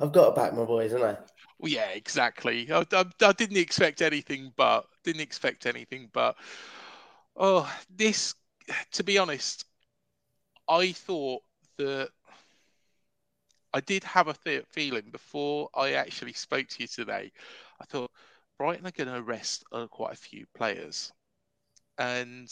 I've 0.00 0.10
got 0.10 0.30
to 0.30 0.32
back 0.32 0.52
my 0.52 0.64
boys, 0.64 0.90
haven't 0.90 1.06
I? 1.06 1.18
Well, 1.58 1.70
yeah, 1.70 1.90
exactly. 1.90 2.68
I, 2.72 2.84
I, 2.92 3.04
I, 3.20 3.32
didn't 3.32 3.56
expect 3.56 4.02
anything, 4.02 4.52
but 4.56 4.86
didn't 5.04 5.22
expect 5.22 5.64
anything, 5.64 6.08
but 6.12 6.36
oh, 7.36 7.72
this. 7.94 8.34
To 8.92 9.04
be 9.04 9.16
honest, 9.16 9.64
I 10.68 10.90
thought 10.90 11.42
that 11.78 12.10
I 13.72 13.80
did 13.80 14.04
have 14.04 14.28
a 14.28 14.34
th- 14.34 14.64
feeling 14.70 15.10
before 15.10 15.68
I 15.74 15.92
actually 15.92 16.32
spoke 16.32 16.68
to 16.68 16.82
you 16.82 16.88
today. 16.88 17.32
I 17.80 17.84
thought 17.84 18.10
Brighton 18.58 18.86
are 18.86 18.90
going 18.90 19.12
to 19.12 19.22
rest 19.22 19.64
uh, 19.72 19.86
quite 19.86 20.14
a 20.14 20.16
few 20.16 20.46
players, 20.54 21.12
and 21.98 22.50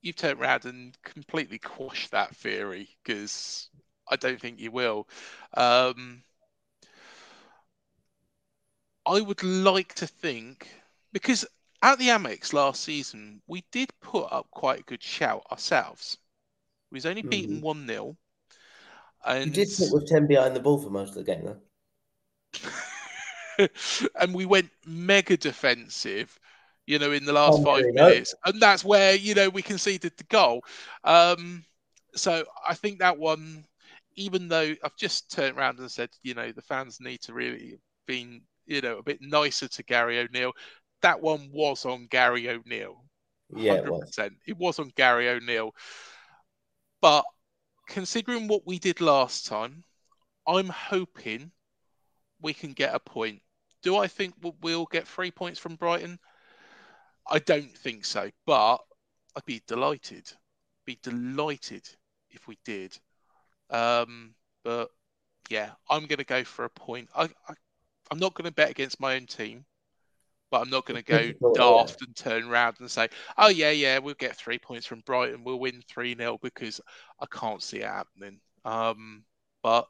you've 0.00 0.16
turned 0.16 0.40
around 0.40 0.64
and 0.64 0.96
completely 1.02 1.58
quashed 1.58 2.10
that 2.10 2.34
theory 2.36 2.88
because 3.02 3.68
I 4.08 4.16
don't 4.16 4.40
think 4.40 4.60
you 4.60 4.70
will. 4.70 5.08
Um, 5.54 6.22
I 9.06 9.20
would 9.20 9.42
like 9.42 9.94
to 9.96 10.06
think 10.06 10.68
because 11.12 11.44
at 11.82 11.98
the 11.98 12.08
Amex 12.08 12.52
last 12.52 12.82
season 12.82 13.42
we 13.46 13.64
did 13.72 13.90
put 14.00 14.32
up 14.32 14.50
quite 14.50 14.80
a 14.80 14.84
good 14.84 15.02
shout 15.02 15.44
ourselves. 15.50 16.18
We 16.90 16.96
was 16.96 17.06
only 17.06 17.22
beaten 17.22 17.56
mm-hmm. 17.56 17.64
one 17.64 17.86
0 17.86 18.16
And 19.24 19.46
You 19.46 19.50
did 19.52 19.70
sit 19.70 19.92
with 19.92 20.08
10 20.08 20.26
behind 20.26 20.56
the 20.56 20.60
ball 20.60 20.78
for 20.78 20.90
most 20.90 21.10
of 21.10 21.14
the 21.16 21.24
game, 21.24 21.44
though. 21.44 21.60
and 24.20 24.34
we 24.34 24.46
went 24.46 24.70
mega 24.86 25.36
defensive, 25.36 26.38
you 26.86 26.98
know, 26.98 27.12
in 27.12 27.24
the 27.24 27.32
last 27.32 27.58
Oh, 27.58 27.62
five 27.62 27.82
there 27.82 27.88
you 27.88 27.94
go. 27.94 28.04
minutes, 28.08 28.34
and 28.44 28.60
that's 28.60 28.84
where 28.84 29.14
you 29.14 29.34
know 29.34 29.48
we 29.48 29.62
conceded 29.62 30.12
the 30.16 30.24
goal. 30.24 30.62
Um, 31.04 31.64
so 32.14 32.44
I 32.66 32.74
think 32.74 32.98
that 32.98 33.18
one, 33.18 33.64
even 34.16 34.48
though 34.48 34.74
I've 34.84 34.96
just 34.96 35.30
turned 35.30 35.56
around 35.56 35.78
and 35.78 35.90
said, 35.90 36.10
you 36.22 36.34
know, 36.34 36.52
the 36.52 36.62
fans 36.62 37.00
need 37.00 37.20
to 37.22 37.32
really 37.34 37.78
been, 38.06 38.42
you 38.66 38.80
know, 38.80 38.98
a 38.98 39.02
bit 39.02 39.20
nicer 39.20 39.68
to 39.68 39.82
Gary 39.84 40.18
O'Neill. 40.18 40.52
That 41.02 41.20
one 41.20 41.50
was 41.52 41.84
on 41.84 42.06
Gary 42.10 42.48
O'Neill. 42.48 43.04
Yeah, 43.54 43.74
it 43.74 43.86
was. 43.86 44.18
It 44.46 44.56
was 44.56 44.78
on 44.78 44.92
Gary 44.96 45.28
O'Neill. 45.28 45.74
But 47.00 47.24
considering 47.86 48.48
what 48.48 48.66
we 48.66 48.78
did 48.78 49.00
last 49.00 49.46
time, 49.46 49.84
I'm 50.46 50.68
hoping 50.68 51.52
we 52.40 52.54
can 52.54 52.72
get 52.72 52.94
a 52.94 53.00
point. 53.00 53.42
Do 53.82 53.96
I 53.96 54.08
think 54.08 54.34
we'll- 54.40 54.86
get 54.86 55.08
three 55.08 55.30
points 55.30 55.58
from 55.58 55.76
Brighton? 55.76 56.18
I 57.26 57.38
don't 57.38 57.76
think 57.78 58.04
so, 58.04 58.30
but 58.46 58.78
I'd 59.36 59.44
be 59.44 59.62
delighted. 59.66 60.30
Be 60.84 60.98
delighted 61.02 61.88
if 62.30 62.46
we 62.48 62.58
did. 62.64 62.98
Um, 63.70 64.34
but 64.64 64.90
yeah, 65.50 65.72
I'm 65.88 66.06
going 66.06 66.18
to 66.18 66.24
go 66.24 66.44
for 66.44 66.64
a 66.64 66.70
point. 66.70 67.10
I, 67.14 67.24
I 67.48 67.54
I'm 68.10 68.18
not 68.18 68.34
going 68.34 68.44
to 68.44 68.52
bet 68.52 68.70
against 68.70 69.00
my 69.00 69.16
own 69.16 69.26
team, 69.26 69.64
but 70.52 70.60
I'm 70.60 70.70
not 70.70 70.84
going 70.84 71.02
to 71.02 71.10
go 71.10 71.18
difficult, 71.18 71.56
yeah. 71.58 71.64
daft 71.64 72.02
and 72.02 72.14
turn 72.14 72.44
around 72.44 72.76
and 72.78 72.90
say, 72.90 73.08
"Oh 73.38 73.48
yeah, 73.48 73.70
yeah, 73.70 73.98
we'll 73.98 74.14
get 74.14 74.36
three 74.36 74.58
points 74.58 74.86
from 74.86 75.00
Brighton. 75.00 75.44
We'll 75.44 75.58
win 75.58 75.82
three 75.88 76.14
0 76.14 76.38
because 76.42 76.78
I 77.18 77.26
can't 77.26 77.62
see 77.62 77.78
it 77.78 77.86
happening. 77.86 78.38
Um, 78.66 79.24
but 79.62 79.88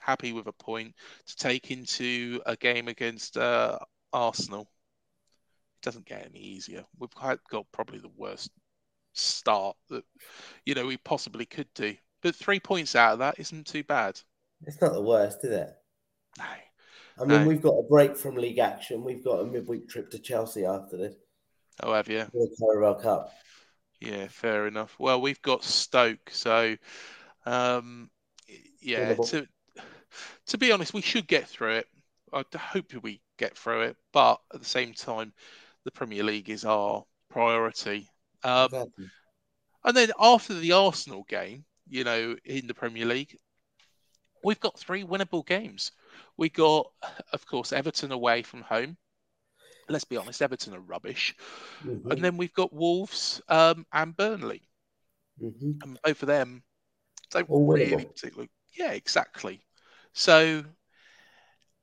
happy 0.00 0.32
with 0.32 0.46
a 0.46 0.52
point 0.52 0.94
to 1.26 1.36
take 1.36 1.70
into 1.70 2.40
a 2.46 2.56
game 2.56 2.88
against 2.88 3.36
uh, 3.36 3.78
Arsenal. 4.14 4.62
It 4.62 5.82
doesn't 5.82 6.06
get 6.06 6.26
any 6.26 6.40
easier. 6.40 6.84
We've 6.98 7.14
got 7.14 7.66
probably 7.70 7.98
the 7.98 8.10
worst 8.16 8.50
start 9.12 9.76
that 9.90 10.04
you 10.64 10.74
know 10.74 10.86
we 10.86 10.96
possibly 10.96 11.44
could 11.44 11.68
do. 11.74 11.94
But 12.22 12.34
three 12.34 12.60
points 12.60 12.96
out 12.96 13.12
of 13.12 13.18
that 13.18 13.38
isn't 13.38 13.66
too 13.66 13.84
bad. 13.84 14.18
It's 14.66 14.80
not 14.80 14.94
the 14.94 15.02
worst, 15.02 15.44
is 15.44 15.50
it? 15.50 15.70
No. 16.38 16.44
I 17.20 17.24
mean, 17.24 17.42
No. 17.42 17.48
we've 17.48 17.62
got 17.62 17.74
a 17.74 17.82
break 17.82 18.16
from 18.16 18.36
league 18.36 18.58
action. 18.58 19.04
We've 19.04 19.24
got 19.24 19.40
a 19.40 19.44
midweek 19.44 19.88
trip 19.88 20.10
to 20.10 20.18
Chelsea 20.18 20.64
after 20.64 20.96
this. 20.96 21.14
Oh, 21.82 21.92
have 21.92 22.08
you? 22.08 22.24
for 22.24 22.46
the 22.46 22.56
Carabao 22.58 22.94
Cup. 23.00 23.32
Yeah, 24.00 24.28
fair 24.28 24.66
enough. 24.66 24.94
Well, 24.98 25.20
we've 25.20 25.42
got 25.42 25.64
Stoke, 25.64 26.30
so 26.30 26.76
um, 27.46 28.10
yeah. 28.80 29.14
To 29.14 29.46
to 30.46 30.58
be 30.58 30.72
honest, 30.72 30.94
we 30.94 31.02
should 31.02 31.26
get 31.26 31.48
through 31.48 31.76
it. 31.76 31.86
I 32.32 32.44
hope 32.56 32.92
we 33.02 33.20
get 33.38 33.56
through 33.56 33.82
it, 33.82 33.96
but 34.12 34.40
at 34.52 34.60
the 34.60 34.66
same 34.66 34.92
time, 34.92 35.32
the 35.84 35.90
Premier 35.90 36.22
League 36.22 36.50
is 36.50 36.64
our 36.64 37.04
priority. 37.30 38.08
Um, 38.44 38.66
Exactly. 38.66 39.06
And 39.84 39.96
then 39.96 40.10
after 40.18 40.54
the 40.54 40.72
Arsenal 40.72 41.24
game, 41.28 41.64
you 41.88 42.04
know, 42.04 42.36
in 42.44 42.66
the 42.66 42.74
Premier 42.74 43.06
League, 43.06 43.36
we've 44.44 44.60
got 44.60 44.78
three 44.78 45.04
winnable 45.04 45.46
games. 45.46 45.92
We 46.36 46.48
got, 46.48 46.90
of 47.32 47.46
course, 47.46 47.72
Everton 47.72 48.12
away 48.12 48.42
from 48.42 48.62
home. 48.62 48.96
Let's 49.88 50.04
be 50.04 50.16
honest, 50.16 50.42
Everton 50.42 50.74
are 50.74 50.80
rubbish. 50.80 51.34
Mhm, 51.84 52.10
And 52.10 52.22
then 52.22 52.36
we've 52.36 52.52
got 52.54 52.72
Wolves 52.72 53.40
um, 53.48 53.86
and 53.92 54.16
Burnley. 54.16 54.62
mhm. 55.38 55.82
And 55.82 55.98
both 56.02 56.22
of 56.22 56.28
them 56.28 56.62
don't 57.30 57.48
All 57.48 57.66
really 57.66 57.94
winnable. 57.94 58.14
particularly. 58.14 58.50
Yeah, 58.76 58.92
exactly. 58.92 59.60
So 60.12 60.64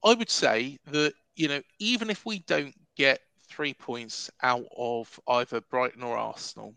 I 0.03 0.13
would 0.13 0.29
say 0.29 0.79
that, 0.86 1.13
you 1.36 1.47
know, 1.47 1.61
even 1.79 2.09
if 2.09 2.25
we 2.25 2.39
don't 2.39 2.75
get 2.95 3.21
three 3.47 3.73
points 3.73 4.29
out 4.41 4.65
of 4.75 5.19
either 5.27 5.61
Brighton 5.61 6.03
or 6.03 6.17
Arsenal, 6.17 6.75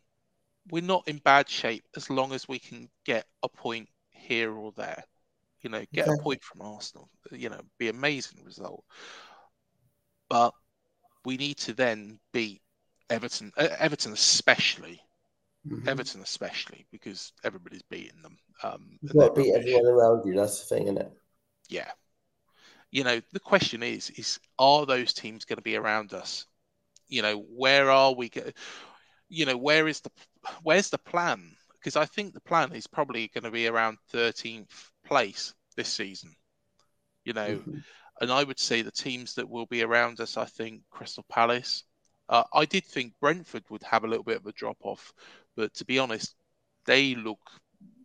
we're 0.70 0.82
not 0.82 1.08
in 1.08 1.18
bad 1.18 1.48
shape 1.48 1.84
as 1.96 2.10
long 2.10 2.32
as 2.32 2.48
we 2.48 2.58
can 2.58 2.90
get 3.04 3.26
a 3.42 3.48
point 3.48 3.88
here 4.10 4.52
or 4.54 4.72
there. 4.72 5.04
You 5.68 5.72
know, 5.72 5.84
get 5.92 6.08
a 6.08 6.16
point 6.22 6.42
from 6.42 6.62
Arsenal, 6.62 7.10
you 7.30 7.50
know, 7.50 7.60
be 7.78 7.90
amazing 7.90 8.42
result. 8.42 8.82
But 10.30 10.54
we 11.26 11.36
need 11.36 11.58
to 11.58 11.74
then 11.74 12.18
beat 12.32 12.62
Everton, 13.10 13.52
uh, 13.54 13.68
Everton 13.78 14.14
especially, 14.14 15.02
Mhm. 15.66 15.86
Everton 15.86 16.22
especially, 16.22 16.86
because 16.90 17.34
everybody's 17.44 17.82
beating 17.82 18.22
them. 18.22 18.38
Um, 18.62 18.98
You've 19.02 19.12
got 19.12 19.34
to 19.34 19.42
beat 19.42 19.52
everyone 19.52 19.84
around 19.84 20.24
you. 20.24 20.32
That's 20.32 20.60
the 20.60 20.74
thing, 20.74 20.84
isn't 20.84 21.02
it? 21.02 21.12
Yeah. 21.68 21.92
You 22.90 23.04
know, 23.04 23.20
the 23.32 23.40
question 23.40 23.82
is, 23.82 24.08
is 24.08 24.40
are 24.58 24.86
those 24.86 25.12
teams 25.12 25.44
going 25.44 25.58
to 25.58 25.62
be 25.62 25.76
around 25.76 26.14
us? 26.14 26.46
You 27.08 27.20
know, 27.20 27.38
where 27.38 27.90
are 27.90 28.14
we? 28.14 28.30
Go- 28.30 28.52
you 29.28 29.44
know, 29.44 29.58
where 29.58 29.86
is 29.86 30.00
the 30.00 30.10
where's 30.62 30.88
the 30.88 30.96
plan? 30.96 31.54
Because 31.74 31.94
I 31.96 32.06
think 32.06 32.32
the 32.32 32.40
plan 32.40 32.72
is 32.72 32.86
probably 32.86 33.28
going 33.28 33.44
to 33.44 33.50
be 33.50 33.66
around 33.66 33.98
13th 34.08 34.90
place 35.04 35.54
this 35.78 35.88
season. 35.88 36.34
You 37.24 37.32
know, 37.34 37.58
Mhm. 37.58 37.84
and 38.20 38.32
I 38.32 38.42
would 38.42 38.58
say 38.58 38.82
the 38.82 38.90
teams 38.90 39.34
that 39.34 39.48
will 39.48 39.66
be 39.66 39.82
around 39.82 40.20
us, 40.20 40.36
I 40.36 40.44
think 40.44 40.82
Crystal 40.90 41.24
Palace. 41.28 41.84
Uh, 42.28 42.44
I 42.52 42.64
did 42.66 42.84
think 42.84 43.14
Brentford 43.20 43.64
would 43.70 43.82
have 43.84 44.04
a 44.04 44.08
little 44.08 44.24
bit 44.24 44.38
of 44.38 44.46
a 44.46 44.52
drop 44.52 44.76
off, 44.80 45.14
but 45.56 45.72
to 45.74 45.84
be 45.84 45.98
honest, 45.98 46.34
they 46.84 47.14
look 47.14 47.40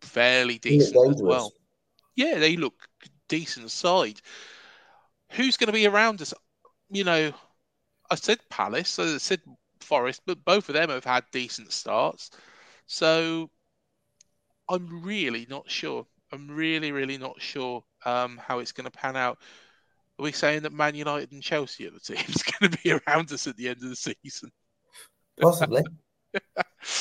fairly 0.02 0.58
decent 0.58 0.96
as 1.10 1.20
well. 1.20 1.52
Yeah, 2.14 2.38
they 2.38 2.56
look 2.56 2.88
decent 3.28 3.70
side. 3.70 4.20
Who's 5.32 5.56
going 5.56 5.66
to 5.66 5.72
be 5.72 5.86
around 5.86 6.22
us? 6.22 6.32
You 6.90 7.04
know, 7.04 7.34
I 8.10 8.14
said 8.14 8.38
Palace, 8.48 8.98
I 8.98 9.18
said 9.18 9.42
Forest, 9.80 10.22
but 10.26 10.44
both 10.44 10.68
of 10.68 10.74
them 10.74 10.90
have 10.90 11.04
had 11.04 11.24
decent 11.32 11.72
starts. 11.72 12.30
So 12.86 13.50
I'm 14.68 15.02
really 15.02 15.46
not 15.50 15.68
sure. 15.70 16.06
I'm 16.34 16.48
really, 16.48 16.92
really 16.92 17.16
not 17.16 17.40
sure 17.40 17.84
um, 18.04 18.40
how 18.44 18.58
it's 18.58 18.72
going 18.72 18.90
to 18.90 18.90
pan 18.90 19.16
out. 19.16 19.38
Are 20.18 20.22
we 20.22 20.32
saying 20.32 20.62
that 20.62 20.72
Man 20.72 20.94
United 20.94 21.32
and 21.32 21.42
Chelsea 21.42 21.86
are 21.86 21.90
the 21.90 22.00
teams 22.14 22.42
going 22.42 22.70
to 22.70 22.78
be 22.82 22.92
around 22.92 23.32
us 23.32 23.46
at 23.46 23.56
the 23.56 23.68
end 23.68 23.82
of 23.82 23.88
the 23.88 23.96
season? 23.96 24.50
Possibly. 25.40 25.82
I 26.34 26.38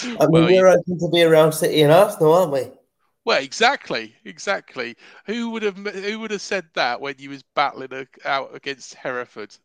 mean, 0.06 0.30
well, 0.30 0.46
we're 0.46 0.68
open 0.68 1.00
to 1.00 1.10
be 1.12 1.24
around 1.24 1.54
City 1.54 1.82
and 1.82 1.92
Arsenal, 1.92 2.34
aren't 2.34 2.52
we? 2.52 2.68
well, 3.26 3.42
exactly, 3.42 4.16
exactly. 4.26 4.96
Who 5.26 5.50
would 5.52 5.64
have 5.64 5.78
who 5.78 6.20
would 6.20 6.32
have 6.32 6.42
said 6.42 6.66
that 6.76 7.02
when 7.02 7.16
you 7.18 7.32
was 7.32 7.44
battling 7.56 7.92
a- 7.92 8.28
out 8.28 8.56
against 8.56 8.94
Hereford? 8.94 9.56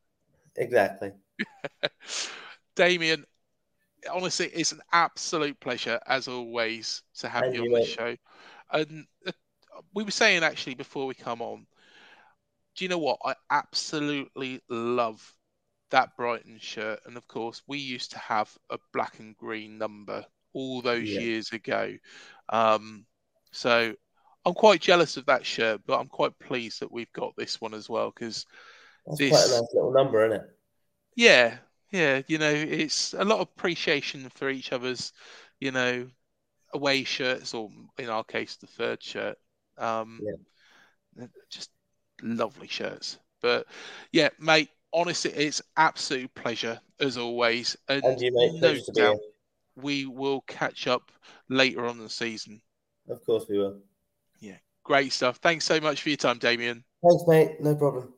Exactly. 0.56 1.12
Damien, 2.76 3.24
honestly, 4.10 4.46
it's 4.46 4.72
an 4.72 4.80
absolute 4.92 5.58
pleasure 5.60 6.00
as 6.06 6.28
always 6.28 7.02
to 7.18 7.28
have 7.28 7.44
And 7.44 7.54
you 7.54 7.62
on 7.62 7.80
the 7.80 7.86
show. 7.86 8.16
And 8.72 9.06
we 9.94 10.02
were 10.02 10.10
saying 10.10 10.42
actually 10.42 10.74
before 10.74 11.06
we 11.06 11.14
come 11.14 11.42
on, 11.42 11.66
do 12.76 12.84
you 12.84 12.88
know 12.88 12.98
what? 12.98 13.18
I 13.24 13.34
absolutely 13.50 14.60
love 14.68 15.34
that 15.90 16.16
Brighton 16.16 16.58
shirt. 16.60 17.00
And 17.06 17.16
of 17.16 17.26
course, 17.26 17.62
we 17.66 17.78
used 17.78 18.12
to 18.12 18.18
have 18.18 18.50
a 18.70 18.78
black 18.92 19.18
and 19.18 19.36
green 19.36 19.78
number 19.78 20.24
all 20.52 20.80
those 20.82 21.08
Yeah. 21.08 21.20
years 21.20 21.52
ago. 21.52 21.94
Um, 22.48 23.06
so 23.50 23.94
I'm 24.44 24.54
quite 24.54 24.80
jealous 24.80 25.16
of 25.16 25.26
that 25.26 25.44
shirt, 25.44 25.80
but 25.86 25.98
I'm 25.98 26.08
quite 26.08 26.38
pleased 26.38 26.80
that 26.80 26.92
we've 26.92 27.12
got 27.12 27.34
this 27.36 27.60
one 27.60 27.74
as 27.74 27.88
well 27.88 28.10
because 28.10 28.46
This- 29.16 29.30
quite 29.30 29.46
a 29.46 29.60
nice 29.60 29.74
little 29.74 29.92
number, 29.92 30.24
isn't 30.26 30.40
it? 30.44 30.58
yeah, 31.16 31.58
yeah, 31.90 32.22
you 32.28 32.38
know, 32.38 32.52
it's 32.52 33.12
a 33.14 33.24
lot 33.24 33.40
of 33.40 33.48
appreciation 33.48 34.28
for 34.30 34.48
each 34.50 34.72
other's, 34.72 35.12
you 35.58 35.72
know, 35.72 36.08
away 36.74 37.02
shirts, 37.04 37.54
or 37.54 37.70
in 37.98 38.08
our 38.08 38.24
case, 38.24 38.56
the 38.56 38.66
third 38.66 39.02
shirt. 39.02 39.38
Um, 39.78 40.20
they're 41.16 41.30
just 41.50 41.70
lovely 42.22 42.68
shirts. 42.68 43.18
But 43.40 43.66
yeah, 44.12 44.28
mate, 44.38 44.70
honestly, 44.92 45.32
it's 45.32 45.62
absolute 45.76 46.34
pleasure 46.34 46.80
as 47.00 47.16
always, 47.16 47.76
and, 47.88 48.04
And 48.04 48.20
you, 48.20 48.32
mate. 48.34 48.52
no 48.54 48.58
Pleasure 48.58 48.80
to 48.86 48.92
be 48.92 49.00
doubt 49.00 49.18
we 49.80 50.06
will 50.06 50.40
catch 50.42 50.86
up 50.86 51.12
later 51.48 51.86
on 51.86 51.98
in 51.98 52.02
the 52.02 52.10
season. 52.10 52.60
Of 53.08 53.24
course 53.24 53.46
we 53.48 53.58
will. 53.58 53.78
Yeah, 54.40 54.56
great 54.82 55.12
stuff. 55.12 55.36
Thanks 55.36 55.64
so 55.64 55.80
much 55.80 56.02
for 56.02 56.10
your 56.10 56.16
time, 56.16 56.38
Damien. 56.38 56.84
Thanks, 57.02 57.24
mate. 57.26 57.60
No 57.60 57.74
problem. 57.74 58.12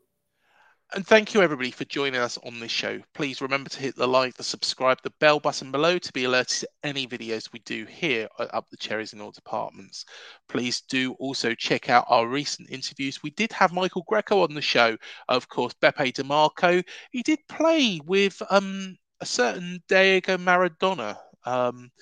And 0.93 1.07
thank 1.07 1.35
you, 1.35 1.43
everybody, 1.43 1.71
for 1.71 1.85
joining 1.85 2.21
us 2.21 2.37
on 2.45 2.59
this 2.59 2.73
show. 2.73 2.99
Please 3.15 3.41
remember 3.41 3.71
to 3.71 3.79
hit 3.79 3.95
the 3.95 4.09
like, 4.09 4.35
the 4.35 4.43
subscribe, 4.43 4.99
the 5.05 5.13
bell 5.21 5.39
button 5.39 5.71
below 5.71 5.99
to 5.99 6.13
be 6.13 6.25
alerted 6.25 6.59
to 6.59 6.69
any 6.83 7.07
videos 7.07 7.53
we 7.53 7.61
do 7.61 7.85
here 7.85 8.27
at 8.41 8.53
Up 8.53 8.69
the 8.71 8.77
Cherries 8.77 9.13
in 9.13 9.21
All 9.21 9.31
Departments. 9.31 10.05
Please 10.49 10.81
do 10.81 11.13
also 11.21 11.55
check 11.55 11.91
out 11.91 12.07
our 12.09 12.27
recent 12.27 12.71
interviews. 12.71 13.23
We 13.23 13.31
did 13.31 13.53
have 13.53 13.73
Michael 13.73 14.05
Greco 14.09 14.43
on 14.43 14.53
the 14.53 14.61
show, 14.61 14.97
of 15.29 15.49
course, 15.49 15.75
Beppe 15.81 16.13
di 16.13 16.25
Marco. 16.25 16.83
He 17.13 17.23
did 17.23 17.39
play 17.49 18.01
with 18.05 18.43
um, 18.51 18.97
a 19.21 19.27
certain 19.27 19.81
Diego 19.89 20.39
Maradona, 20.39 21.17
um, 21.45 21.93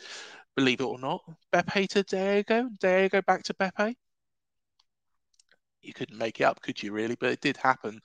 believe 0.56 0.80
it 0.80 0.84
or 0.84 0.98
not. 0.98 1.20
Beppe 1.52 1.88
to 1.88 2.04
Diego, 2.04 2.70
Diego 2.80 3.20
back 3.20 3.42
to 3.42 3.54
Beppe. 3.54 3.96
You 5.82 5.92
couldn't 5.94 6.18
make 6.18 6.40
it 6.40 6.44
up, 6.44 6.60
could 6.60 6.82
you? 6.82 6.92
Really, 6.92 7.16
but 7.18 7.30
it 7.30 7.40
did 7.40 7.56
happen. 7.56 8.00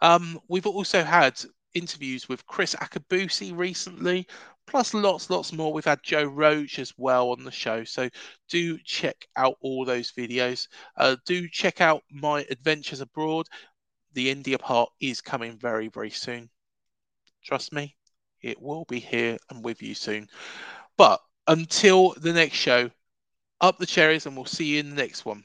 Um, 0.00 0.40
we've 0.48 0.66
also 0.66 1.02
had 1.02 1.40
interviews 1.74 2.28
with 2.28 2.46
Kriss 2.46 2.74
Akabusi 2.76 3.56
recently, 3.56 4.26
plus 4.66 4.94
lots, 4.94 5.30
lots 5.30 5.52
more. 5.52 5.72
We've 5.72 5.84
had 5.84 6.02
Joe 6.02 6.24
Roach 6.24 6.78
as 6.78 6.92
well 6.96 7.30
on 7.30 7.44
the 7.44 7.50
show, 7.50 7.84
so 7.84 8.08
do 8.48 8.78
check 8.78 9.28
out 9.36 9.56
all 9.60 9.84
those 9.84 10.12
videos. 10.12 10.68
Uh, 10.96 11.16
do 11.26 11.48
check 11.48 11.80
out 11.80 12.02
my 12.10 12.46
adventures 12.50 13.00
abroad. 13.00 13.46
The 14.14 14.30
India 14.30 14.58
part 14.58 14.90
is 15.00 15.20
coming 15.20 15.58
very, 15.58 15.88
very 15.88 16.10
soon. 16.10 16.48
Trust 17.44 17.72
me, 17.72 17.94
it 18.42 18.60
will 18.60 18.84
be 18.86 19.00
here 19.00 19.36
and 19.50 19.64
with 19.64 19.82
you 19.82 19.94
soon. 19.94 20.28
But 20.96 21.20
until 21.46 22.14
the 22.14 22.32
next 22.32 22.56
show, 22.56 22.90
up 23.60 23.78
the 23.78 23.86
cherries, 23.86 24.26
and 24.26 24.36
we'll 24.36 24.46
see 24.46 24.66
you 24.66 24.80
in 24.80 24.90
the 24.90 24.96
next 24.96 25.24
one. 25.24 25.44